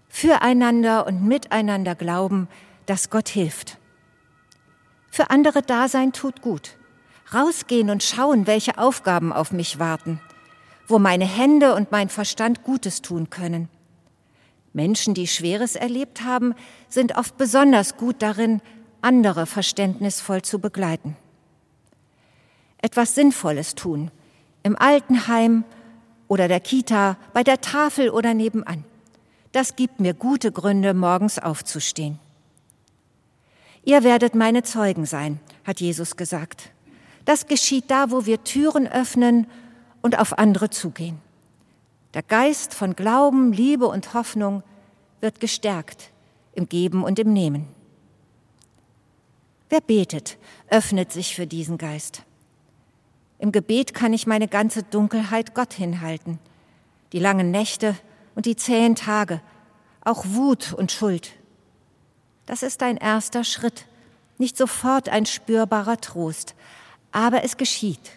Füreinander 0.09 1.05
und 1.05 1.23
miteinander 1.23 1.95
glauben, 1.95 2.47
dass 2.85 3.09
Gott 3.09 3.29
hilft. 3.29 3.77
Für 5.09 5.29
andere 5.29 5.61
Dasein 5.61 6.13
tut 6.13 6.41
gut. 6.41 6.77
Rausgehen 7.33 7.89
und 7.89 8.03
schauen, 8.03 8.47
welche 8.47 8.77
Aufgaben 8.77 9.31
auf 9.31 9.51
mich 9.51 9.79
warten, 9.79 10.19
wo 10.87 10.99
meine 10.99 11.25
Hände 11.25 11.75
und 11.75 11.91
mein 11.91 12.09
Verstand 12.09 12.63
Gutes 12.63 13.01
tun 13.01 13.29
können. 13.29 13.69
Menschen, 14.73 15.13
die 15.13 15.27
Schweres 15.27 15.75
erlebt 15.75 16.23
haben, 16.23 16.53
sind 16.87 17.17
oft 17.17 17.37
besonders 17.37 17.97
gut 17.97 18.21
darin, 18.21 18.61
andere 19.01 19.45
verständnisvoll 19.45 20.41
zu 20.41 20.59
begleiten. 20.59 21.17
Etwas 22.81 23.15
Sinnvolles 23.15 23.75
tun, 23.75 24.11
im 24.63 24.75
Altenheim 24.75 25.63
oder 26.27 26.47
der 26.47 26.59
Kita, 26.59 27.17
bei 27.33 27.43
der 27.43 27.61
Tafel 27.61 28.09
oder 28.09 28.33
nebenan. 28.33 28.85
Das 29.51 29.75
gibt 29.75 29.99
mir 29.99 30.13
gute 30.13 30.51
Gründe, 30.51 30.93
morgens 30.93 31.37
aufzustehen. 31.37 32.19
Ihr 33.83 34.03
werdet 34.03 34.35
meine 34.35 34.63
Zeugen 34.63 35.05
sein, 35.05 35.39
hat 35.65 35.81
Jesus 35.81 36.15
gesagt. 36.15 36.71
Das 37.25 37.47
geschieht 37.47 37.85
da, 37.89 38.11
wo 38.11 38.25
wir 38.25 38.43
Türen 38.43 38.87
öffnen 38.87 39.47
und 40.01 40.17
auf 40.17 40.37
andere 40.37 40.69
zugehen. 40.69 41.19
Der 42.13 42.23
Geist 42.23 42.73
von 42.73 42.95
Glauben, 42.95 43.53
Liebe 43.53 43.87
und 43.87 44.13
Hoffnung 44.13 44.63
wird 45.21 45.39
gestärkt 45.39 46.11
im 46.53 46.67
Geben 46.67 47.03
und 47.03 47.19
im 47.19 47.31
Nehmen. 47.31 47.67
Wer 49.69 49.79
betet, 49.79 50.37
öffnet 50.69 51.13
sich 51.13 51.33
für 51.33 51.47
diesen 51.47 51.77
Geist. 51.77 52.23
Im 53.39 53.53
Gebet 53.53 53.93
kann 53.93 54.11
ich 54.11 54.27
meine 54.27 54.49
ganze 54.49 54.83
Dunkelheit 54.83 55.55
Gott 55.55 55.73
hinhalten, 55.73 56.39
die 57.13 57.19
langen 57.19 57.51
Nächte 57.51 57.95
und 58.35 58.45
die 58.45 58.57
zähen 58.57 58.95
Tage, 58.95 59.39
auch 60.03 60.25
Wut 60.27 60.73
und 60.73 60.91
Schuld. 60.91 61.31
Das 62.45 62.63
ist 62.63 62.83
ein 62.83 62.97
erster 62.97 63.45
Schritt, 63.45 63.85
nicht 64.37 64.57
sofort 64.57 65.07
ein 65.07 65.25
spürbarer 65.25 66.01
Trost, 66.01 66.55
aber 67.13 67.45
es 67.45 67.55
geschieht, 67.55 68.11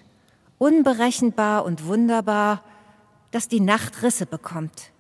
unberechenbar 0.59 1.65
und 1.65 1.87
wunderbar, 1.87 2.63
dass 3.35 3.49
die 3.49 3.59
Nacht 3.59 4.05
Risse 4.05 4.27
bekommt, 4.27 4.93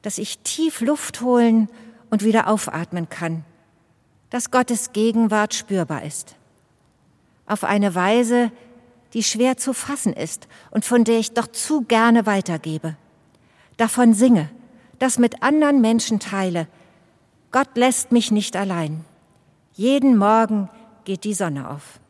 dass 0.00 0.16
ich 0.16 0.38
tief 0.38 0.80
Luft 0.80 1.20
holen 1.20 1.68
und 2.08 2.24
wieder 2.24 2.48
aufatmen 2.48 3.10
kann, 3.10 3.44
dass 4.30 4.50
Gottes 4.50 4.94
Gegenwart 4.94 5.52
spürbar 5.52 6.02
ist. 6.02 6.34
Auf 7.44 7.64
eine 7.64 7.94
Weise, 7.94 8.50
die 9.12 9.22
schwer 9.22 9.58
zu 9.58 9.74
fassen 9.74 10.14
ist 10.14 10.48
und 10.70 10.86
von 10.86 11.04
der 11.04 11.18
ich 11.18 11.32
doch 11.32 11.46
zu 11.46 11.82
gerne 11.82 12.24
weitergebe. 12.24 12.96
Davon 13.76 14.14
singe, 14.14 14.48
das 14.98 15.18
mit 15.18 15.42
anderen 15.42 15.82
Menschen 15.82 16.20
teile. 16.20 16.68
Gott 17.50 17.68
lässt 17.74 18.12
mich 18.12 18.30
nicht 18.30 18.56
allein. 18.56 19.04
Jeden 19.74 20.16
Morgen 20.16 20.70
geht 21.04 21.24
die 21.24 21.34
Sonne 21.34 21.68
auf. 21.68 22.00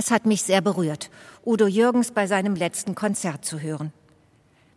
Es 0.00 0.12
hat 0.12 0.26
mich 0.26 0.44
sehr 0.44 0.60
berührt, 0.60 1.10
Udo 1.44 1.66
Jürgens 1.66 2.12
bei 2.12 2.28
seinem 2.28 2.54
letzten 2.54 2.94
Konzert 2.94 3.44
zu 3.44 3.58
hören. 3.58 3.92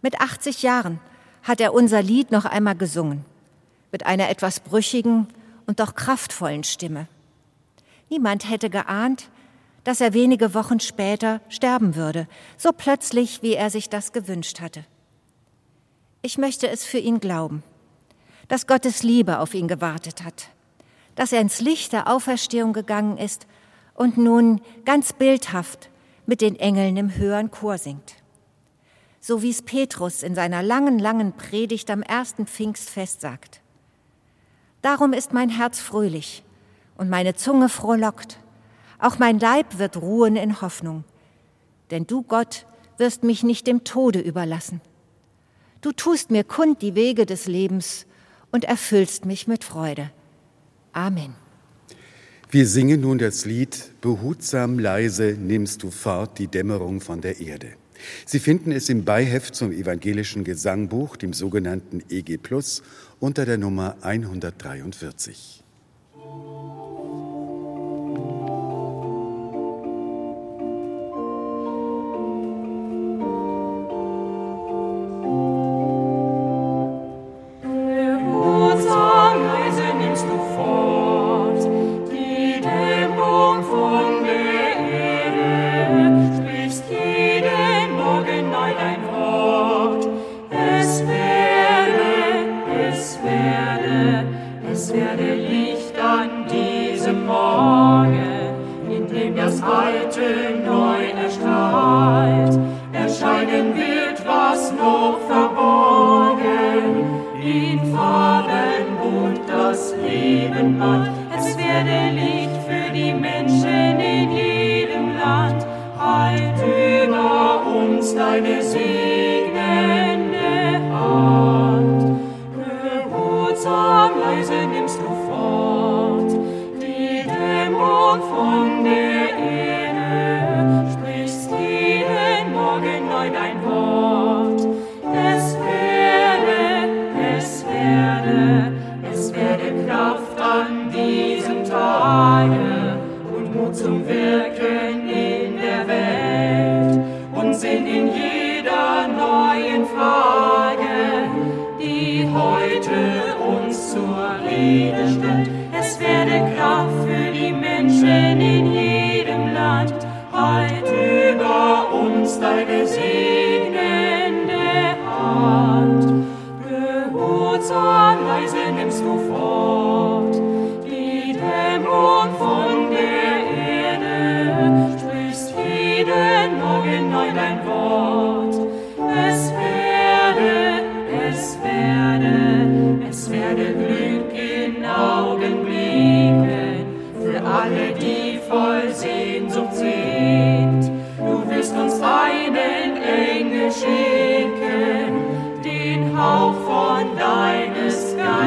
Mit 0.01 0.19
80 0.19 0.63
Jahren 0.63 0.99
hat 1.43 1.61
er 1.61 1.75
unser 1.75 2.01
Lied 2.01 2.31
noch 2.31 2.45
einmal 2.45 2.75
gesungen, 2.75 3.23
mit 3.91 4.03
einer 4.07 4.31
etwas 4.31 4.59
brüchigen 4.59 5.27
und 5.67 5.79
doch 5.79 5.93
kraftvollen 5.93 6.63
Stimme. 6.63 7.07
Niemand 8.09 8.49
hätte 8.49 8.71
geahnt, 8.71 9.29
dass 9.83 10.01
er 10.01 10.15
wenige 10.15 10.55
Wochen 10.55 10.79
später 10.79 11.39
sterben 11.49 11.95
würde, 11.95 12.27
so 12.57 12.71
plötzlich, 12.75 13.43
wie 13.43 13.53
er 13.53 13.69
sich 13.69 13.89
das 13.89 14.13
gewünscht 14.13 14.59
hatte. 14.59 14.85
Ich 16.23 16.39
möchte 16.39 16.67
es 16.67 16.83
für 16.83 16.97
ihn 16.97 17.19
glauben, 17.19 17.61
dass 18.47 18.65
Gottes 18.65 19.03
Liebe 19.03 19.37
auf 19.37 19.53
ihn 19.53 19.67
gewartet 19.67 20.23
hat, 20.23 20.49
dass 21.13 21.31
er 21.31 21.41
ins 21.41 21.61
Licht 21.61 21.93
der 21.93 22.07
Auferstehung 22.07 22.73
gegangen 22.73 23.19
ist 23.19 23.45
und 23.93 24.17
nun 24.17 24.61
ganz 24.85 25.13
bildhaft 25.13 25.89
mit 26.25 26.41
den 26.41 26.55
Engeln 26.55 26.97
im 26.97 27.15
höheren 27.15 27.51
Chor 27.51 27.77
singt. 27.77 28.15
So 29.19 29.41
wie 29.41 29.51
es 29.51 29.61
Petrus 29.61 30.23
in 30.23 30.35
seiner 30.35 30.63
langen, 30.63 30.97
langen 30.97 31.33
Predigt 31.33 31.89
am 31.91 32.01
ersten 32.01 32.47
Pfingstfest 32.47 33.21
sagt. 33.21 33.61
Darum 34.81 35.13
ist 35.13 35.33
mein 35.33 35.49
Herz 35.49 35.79
fröhlich 35.79 36.43
und 36.97 37.09
meine 37.09 37.35
Zunge 37.35 37.69
frohlockt 37.69 38.39
auch 39.01 39.17
mein 39.17 39.39
Leib 39.39 39.79
wird 39.79 39.97
ruhen 39.97 40.35
in 40.35 40.61
Hoffnung. 40.61 41.03
Denn 41.89 42.05
du, 42.05 42.21
Gott, 42.21 42.67
wirst 42.97 43.23
mich 43.23 43.43
nicht 43.43 43.65
dem 43.65 43.83
Tode 43.83 44.19
überlassen. 44.19 44.79
Du 45.81 45.91
tust 45.91 46.29
mir 46.29 46.43
kund 46.43 46.83
die 46.83 46.93
Wege 46.93 47.25
des 47.25 47.47
Lebens 47.47 48.05
und 48.51 48.63
erfüllst 48.63 49.25
mich 49.25 49.47
mit 49.47 49.63
Freude. 49.63 50.11
Amen. 50.93 51.40
Wir 52.53 52.67
singen 52.67 52.99
nun 52.99 53.17
das 53.17 53.45
Lied 53.45 53.93
Behutsam 54.01 54.77
leise 54.77 55.37
nimmst 55.39 55.83
du 55.83 55.89
fort 55.89 56.37
die 56.37 56.47
Dämmerung 56.47 56.99
von 56.99 57.21
der 57.21 57.39
Erde. 57.39 57.69
Sie 58.25 58.39
finden 58.39 58.73
es 58.73 58.89
im 58.89 59.05
Beiheft 59.05 59.55
zum 59.55 59.71
evangelischen 59.71 60.43
Gesangbuch, 60.43 61.15
dem 61.15 61.31
sogenannten 61.31 62.03
EG 62.09 62.35
Plus, 62.35 62.83
unter 63.21 63.45
der 63.45 63.57
Nummer 63.57 63.95
143. 64.01 65.60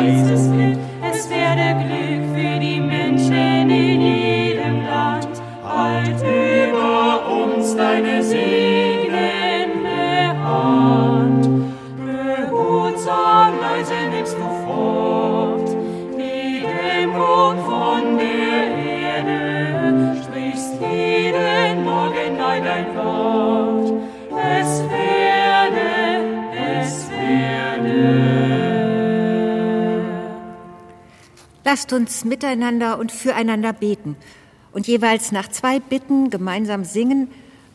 Please. 0.05 0.54
Lasst 31.75 31.93
uns 31.93 32.25
miteinander 32.25 33.01
und 33.01 33.11
füreinander 33.11 33.73
beten 33.73 34.15
und 34.71 34.87
jeweils 34.87 35.33
nach 35.33 35.49
zwei 35.49 35.81
Bitten 35.81 36.31
gemeinsam 36.31 36.85
singen, 36.85 37.27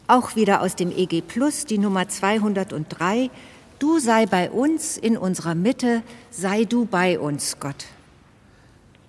auch 0.08 0.38
wieder 0.38 0.62
aus 0.62 0.78
dem 0.78 0.90
EG 0.90 1.20
Plus, 1.20 1.66
die 1.66 1.80
Nummer 1.80 2.08
203. 2.08 3.30
Du 3.78 4.00
sei 4.00 4.26
bei 4.26 4.52
uns 4.52 4.96
in 4.96 5.18
unserer 5.18 5.54
Mitte, 5.54 6.02
sei 6.32 6.64
du 6.64 6.86
bei 6.86 7.20
uns, 7.20 7.60
Gott. 7.60 7.88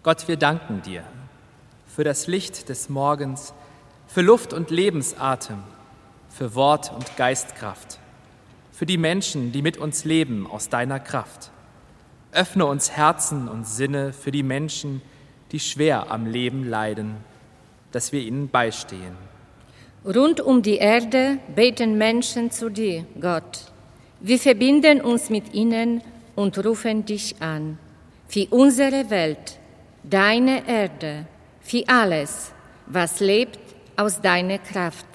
Gott, 0.02 0.26
wir 0.26 0.36
danken 0.36 0.82
dir 0.82 1.04
für 1.86 2.02
das 2.02 2.26
Licht 2.26 2.68
des 2.68 2.88
Morgens, 2.88 3.54
für 4.08 4.22
Luft 4.22 4.52
und 4.52 4.70
Lebensatem, 4.70 5.58
für 6.30 6.56
Wort 6.56 6.92
und 6.92 7.16
Geistkraft, 7.16 8.00
für 8.72 8.86
die 8.86 8.98
Menschen, 8.98 9.52
die 9.52 9.62
mit 9.62 9.76
uns 9.78 10.04
leben 10.04 10.48
aus 10.50 10.68
deiner 10.68 10.98
Kraft. 10.98 11.52
Öffne 12.32 12.66
uns 12.66 12.92
Herzen 12.92 13.48
und 13.48 13.66
Sinne 13.66 14.12
für 14.12 14.30
die 14.30 14.42
Menschen, 14.42 15.02
die 15.52 15.60
schwer 15.60 16.10
am 16.10 16.26
Leben 16.26 16.68
leiden, 16.68 17.16
dass 17.92 18.12
wir 18.12 18.20
ihnen 18.20 18.48
beistehen. 18.48 19.16
Rund 20.04 20.40
um 20.40 20.62
die 20.62 20.76
Erde 20.76 21.38
beten 21.54 21.98
Menschen 21.98 22.50
zu 22.50 22.70
dir, 22.70 23.04
Gott. 23.20 23.72
Wir 24.20 24.38
verbinden 24.38 25.00
uns 25.00 25.28
mit 25.28 25.52
ihnen 25.54 26.02
und 26.36 26.64
rufen 26.64 27.04
dich 27.04 27.34
an. 27.40 27.78
Für 28.28 28.46
unsere 28.50 29.10
Welt, 29.10 29.58
deine 30.04 30.66
Erde, 30.68 31.26
für 31.60 31.82
alles, 31.88 32.52
was 32.86 33.20
lebt 33.20 33.58
aus 33.96 34.20
deiner 34.20 34.58
Kraft, 34.58 35.06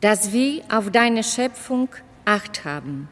dass 0.00 0.32
wir 0.32 0.62
auf 0.70 0.90
deine 0.90 1.24
Schöpfung 1.24 1.88
Acht 2.26 2.64
haben. 2.64 3.08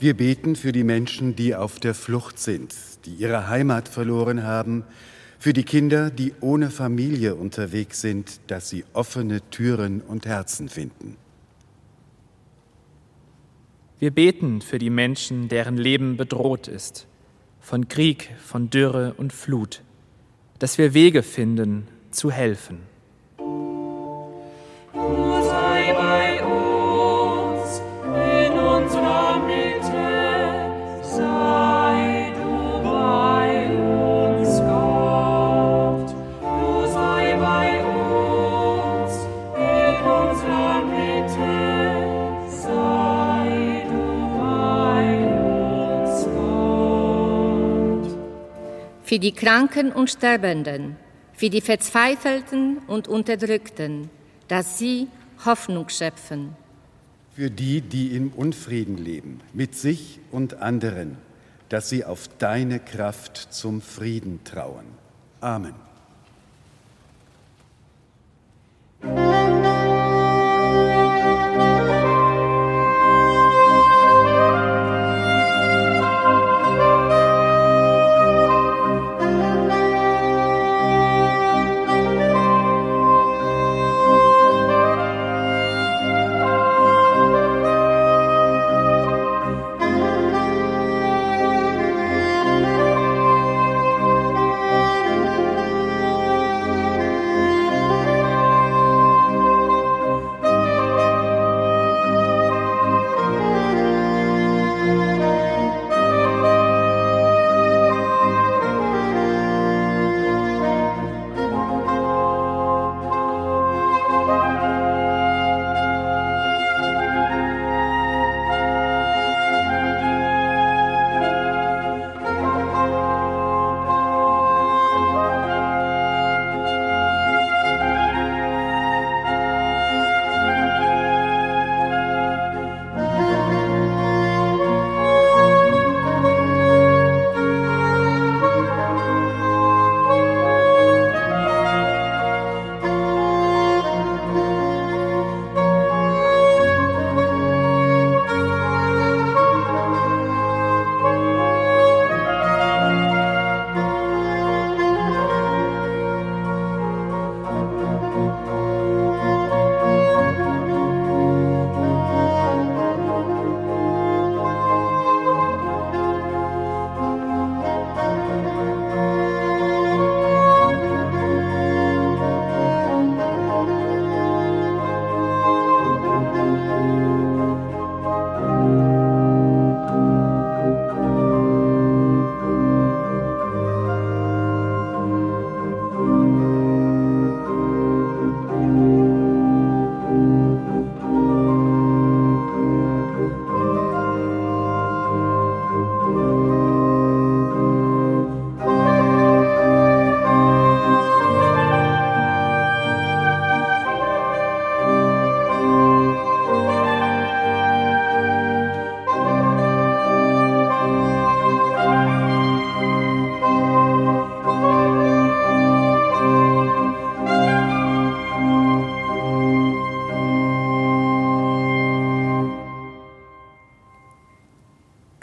Wir 0.00 0.16
beten 0.16 0.56
für 0.56 0.72
die 0.72 0.82
Menschen, 0.82 1.36
die 1.36 1.54
auf 1.54 1.78
der 1.78 1.94
Flucht 1.94 2.38
sind, 2.38 2.74
die 3.04 3.10
ihre 3.10 3.48
Heimat 3.48 3.86
verloren 3.86 4.42
haben, 4.42 4.82
für 5.40 5.54
die 5.54 5.64
Kinder, 5.64 6.10
die 6.10 6.34
ohne 6.40 6.70
Familie 6.70 7.34
unterwegs 7.34 8.02
sind, 8.02 8.40
dass 8.48 8.68
sie 8.68 8.84
offene 8.92 9.40
Türen 9.48 10.02
und 10.02 10.26
Herzen 10.26 10.68
finden. 10.68 11.16
Wir 13.98 14.10
beten 14.10 14.60
für 14.60 14.78
die 14.78 14.90
Menschen, 14.90 15.48
deren 15.48 15.78
Leben 15.78 16.18
bedroht 16.18 16.68
ist, 16.68 17.06
von 17.58 17.88
Krieg, 17.88 18.30
von 18.38 18.68
Dürre 18.68 19.14
und 19.16 19.32
Flut, 19.32 19.82
dass 20.58 20.76
wir 20.76 20.92
Wege 20.92 21.22
finden, 21.22 21.88
zu 22.10 22.30
helfen. 22.30 22.89
Für 49.10 49.18
die 49.18 49.32
Kranken 49.32 49.90
und 49.90 50.08
Sterbenden, 50.08 50.94
für 51.32 51.50
die 51.50 51.60
Verzweifelten 51.60 52.78
und 52.86 53.08
Unterdrückten, 53.08 54.08
dass 54.46 54.78
sie 54.78 55.08
Hoffnung 55.44 55.88
schöpfen. 55.88 56.54
Für 57.34 57.50
die, 57.50 57.80
die 57.80 58.14
im 58.14 58.30
Unfrieden 58.30 58.96
leben, 58.96 59.40
mit 59.52 59.74
sich 59.74 60.20
und 60.30 60.62
anderen, 60.62 61.18
dass 61.70 61.88
sie 61.88 62.04
auf 62.04 62.28
deine 62.38 62.78
Kraft 62.78 63.36
zum 63.52 63.80
Frieden 63.80 64.44
trauen. 64.44 64.86
Amen. 65.40 65.74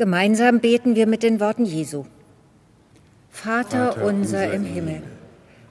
Gemeinsam 0.08 0.62
beten 0.62 0.96
wir 0.96 1.06
mit 1.06 1.22
den 1.22 1.42
Worten 1.42 1.66
Jesu. 1.66 2.06
Vater, 3.30 3.92
Vater 3.92 4.06
unser 4.06 4.54
im 4.54 4.64
Himmel, 4.64 5.02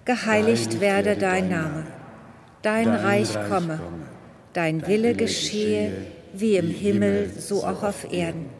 geheiligt 0.04 0.78
werde 0.78 1.16
dein 1.16 1.48
Name, 1.48 1.86
dein 2.60 2.86
Reich 2.86 3.32
komme, 3.48 3.80
dein 4.52 4.86
Wille 4.86 5.14
geschehe, 5.14 5.90
wie 6.34 6.58
im 6.58 6.68
Himmel, 6.68 7.30
so 7.38 7.64
auch 7.64 7.82
auf 7.82 8.12
Erden. 8.12 8.50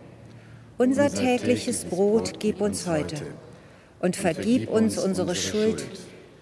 Unser 0.79 1.13
tägliches 1.13 1.85
Brot 1.85 2.41
gib 2.41 2.63
uns 2.63 2.87
heute 2.87 3.17
und 4.01 4.17
vergib 4.17 4.71
uns 4.71 4.97
unsere 4.97 5.35
Schuld, 5.35 5.85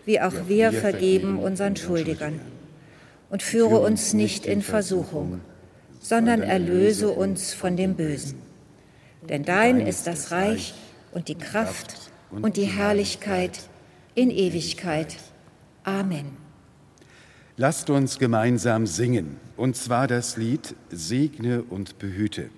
wie 0.04 0.20
auch 0.20 0.46
wir 0.46 0.70
vergeben 0.70 1.40
unseren 1.40 1.74
Schuldigern. 1.74 2.38
Und 3.30 3.42
führe 3.42 3.80
uns 3.80 4.14
nicht 4.14 4.46
in 4.46 4.62
Versuchung, 4.62 5.40
sondern 6.00 6.40
erlöse 6.40 7.08
uns 7.08 7.52
von 7.52 7.76
dem 7.76 7.96
Bösen. 7.96 8.43
Denn 9.28 9.44
dein 9.44 9.80
ist 9.80 10.06
das 10.06 10.30
Reich 10.30 10.74
und 11.12 11.28
die 11.28 11.34
Kraft 11.34 12.10
und 12.30 12.56
die 12.56 12.66
Herrlichkeit 12.66 13.68
in 14.14 14.30
Ewigkeit. 14.30 15.16
Amen. 15.84 16.36
Lasst 17.56 17.88
uns 17.88 18.18
gemeinsam 18.18 18.86
singen, 18.86 19.36
und 19.56 19.76
zwar 19.76 20.08
das 20.08 20.36
Lied 20.36 20.74
Segne 20.90 21.62
und 21.62 21.98
behüte. 21.98 22.50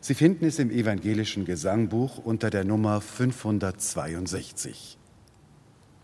Sie 0.00 0.14
finden 0.14 0.44
es 0.44 0.60
im 0.60 0.70
evangelischen 0.70 1.44
Gesangbuch 1.44 2.18
unter 2.18 2.50
der 2.50 2.64
Nummer 2.64 3.00
562. 3.00 4.96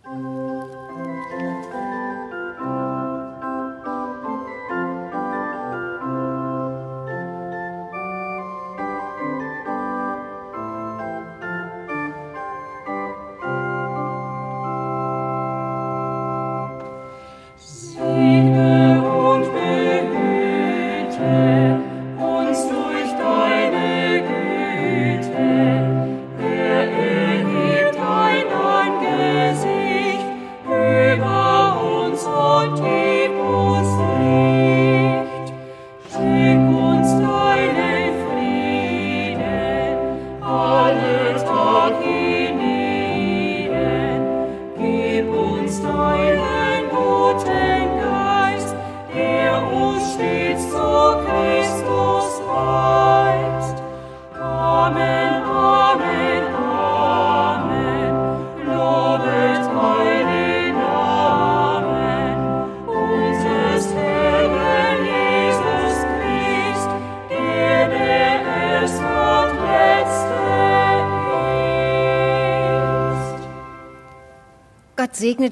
Musik 0.05 1.94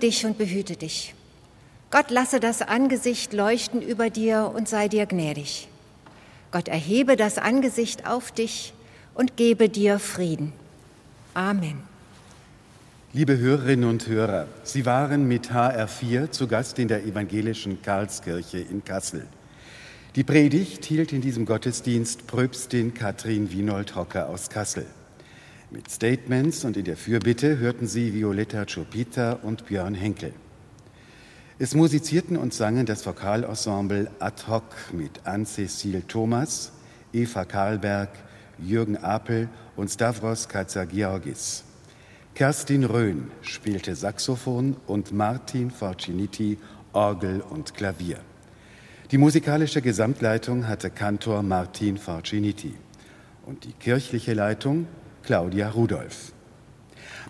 dich 0.03 0.27
und 0.27 0.39
behüte 0.39 0.77
dich. 0.77 1.15
Gott 1.91 2.11
lasse 2.11 2.41
das 2.41 2.63
Angesicht 2.63 3.33
leuchten 3.33 3.83
über 3.83 4.11
dir 4.11 4.53
und 4.55 4.69
sei 4.69 4.89
dir 4.89 5.07
gnädig. 5.07 5.69
Gott 6.51 6.69
erhebe 6.69 7.17
das 7.17 7.39
Angesicht 7.39 8.07
auf 8.07 8.33
dich 8.33 8.73
und 9.15 9.37
gebe 9.37 9.69
dir 9.69 9.99
Frieden. 9.99 10.53
Amen. 11.35 11.83
Liebe 13.15 13.37
Hörerinnen 13.37 13.89
und 13.89 14.07
Hörer, 14.07 14.47
Sie 14.63 14.87
waren 14.87 15.29
mit 15.29 15.53
HR4 15.53 16.31
zu 16.31 16.49
Gast 16.49 16.79
in 16.79 16.89
der 16.89 17.05
evangelischen 17.05 17.83
Karlskirche 17.83 18.59
in 18.59 18.83
Kassel. 18.85 19.27
Die 20.15 20.25
Predigt 20.25 20.85
hielt 20.87 21.13
in 21.13 21.21
diesem 21.21 21.45
Gottesdienst 21.45 22.27
Pröbstin 22.27 22.95
Katrin 22.95 23.53
Wienold-Hocker 23.53 24.29
aus 24.29 24.49
Kassel. 24.49 24.87
Mit 25.73 25.91
Statements 25.91 26.67
und 26.67 26.77
in 26.77 26.85
der 26.85 26.99
Fürbitte 26.99 27.57
hörten 27.57 27.87
sie 27.87 28.13
Violetta 28.13 28.67
Chopita 28.67 29.39
und 29.43 29.65
Björn 29.65 29.95
Henkel. 29.95 30.35
Es 31.59 31.75
musizierten 31.75 32.37
und 32.37 32.53
sangen 32.53 32.85
das 32.85 33.07
Vokalensemble 33.07 34.11
Ad 34.19 34.43
hoc 34.49 34.65
mit 34.93 35.23
Anne-Cécile 35.25 36.07
Thomas, 36.07 36.73
Eva 37.15 37.47
Karlberg, 37.47 38.11
Jürgen 38.59 38.99
Apel 38.99 39.49
und 39.75 39.89
Stavros 39.89 40.47
Katsagiorgis. 40.47 41.65
Kerstin 42.35 42.85
Röhn 42.85 43.31
spielte 43.41 43.95
Saxophon 43.95 44.77
und 44.87 45.13
Martin 45.13 45.71
Forciniti 45.71 46.59
Orgel 46.93 47.41
und 47.41 47.73
Klavier. 47.73 48.19
Die 49.11 49.17
musikalische 49.17 49.81
Gesamtleitung 49.81 50.69
hatte 50.69 50.91
Kantor 50.91 51.43
Martin 51.43 51.97
Forciniti 51.97 52.75
und 53.47 53.65
die 53.65 53.73
kirchliche 53.73 54.35
Leitung 54.35 54.87
Claudia 55.23 55.71
Rudolph. 55.71 56.33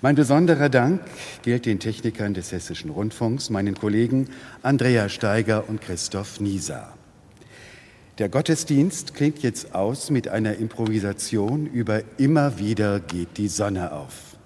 Mein 0.00 0.16
besonderer 0.16 0.68
Dank 0.68 1.00
gilt 1.42 1.66
den 1.66 1.78
Technikern 1.78 2.34
des 2.34 2.50
Hessischen 2.50 2.90
Rundfunks, 2.90 3.50
meinen 3.50 3.74
Kollegen 3.74 4.28
Andrea 4.62 5.08
Steiger 5.08 5.68
und 5.68 5.80
Christoph 5.80 6.40
Nieser. 6.40 6.92
Der 8.18 8.28
Gottesdienst 8.28 9.14
klingt 9.14 9.42
jetzt 9.42 9.74
aus 9.74 10.10
mit 10.10 10.28
einer 10.28 10.56
Improvisation 10.56 11.66
über 11.66 12.02
Immer 12.18 12.58
wieder 12.58 13.00
geht 13.00 13.38
die 13.38 13.48
Sonne 13.48 13.92
auf. 13.92 14.36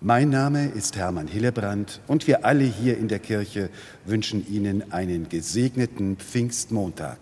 Mein 0.00 0.28
Name 0.30 0.66
ist 0.66 0.96
Hermann 0.96 1.28
Hillebrand 1.28 2.00
und 2.06 2.26
wir 2.26 2.44
alle 2.44 2.64
hier 2.64 2.98
in 2.98 3.08
der 3.08 3.18
Kirche 3.18 3.70
wünschen 4.04 4.46
Ihnen 4.46 4.92
einen 4.92 5.28
gesegneten 5.28 6.18
Pfingstmontag. 6.18 7.18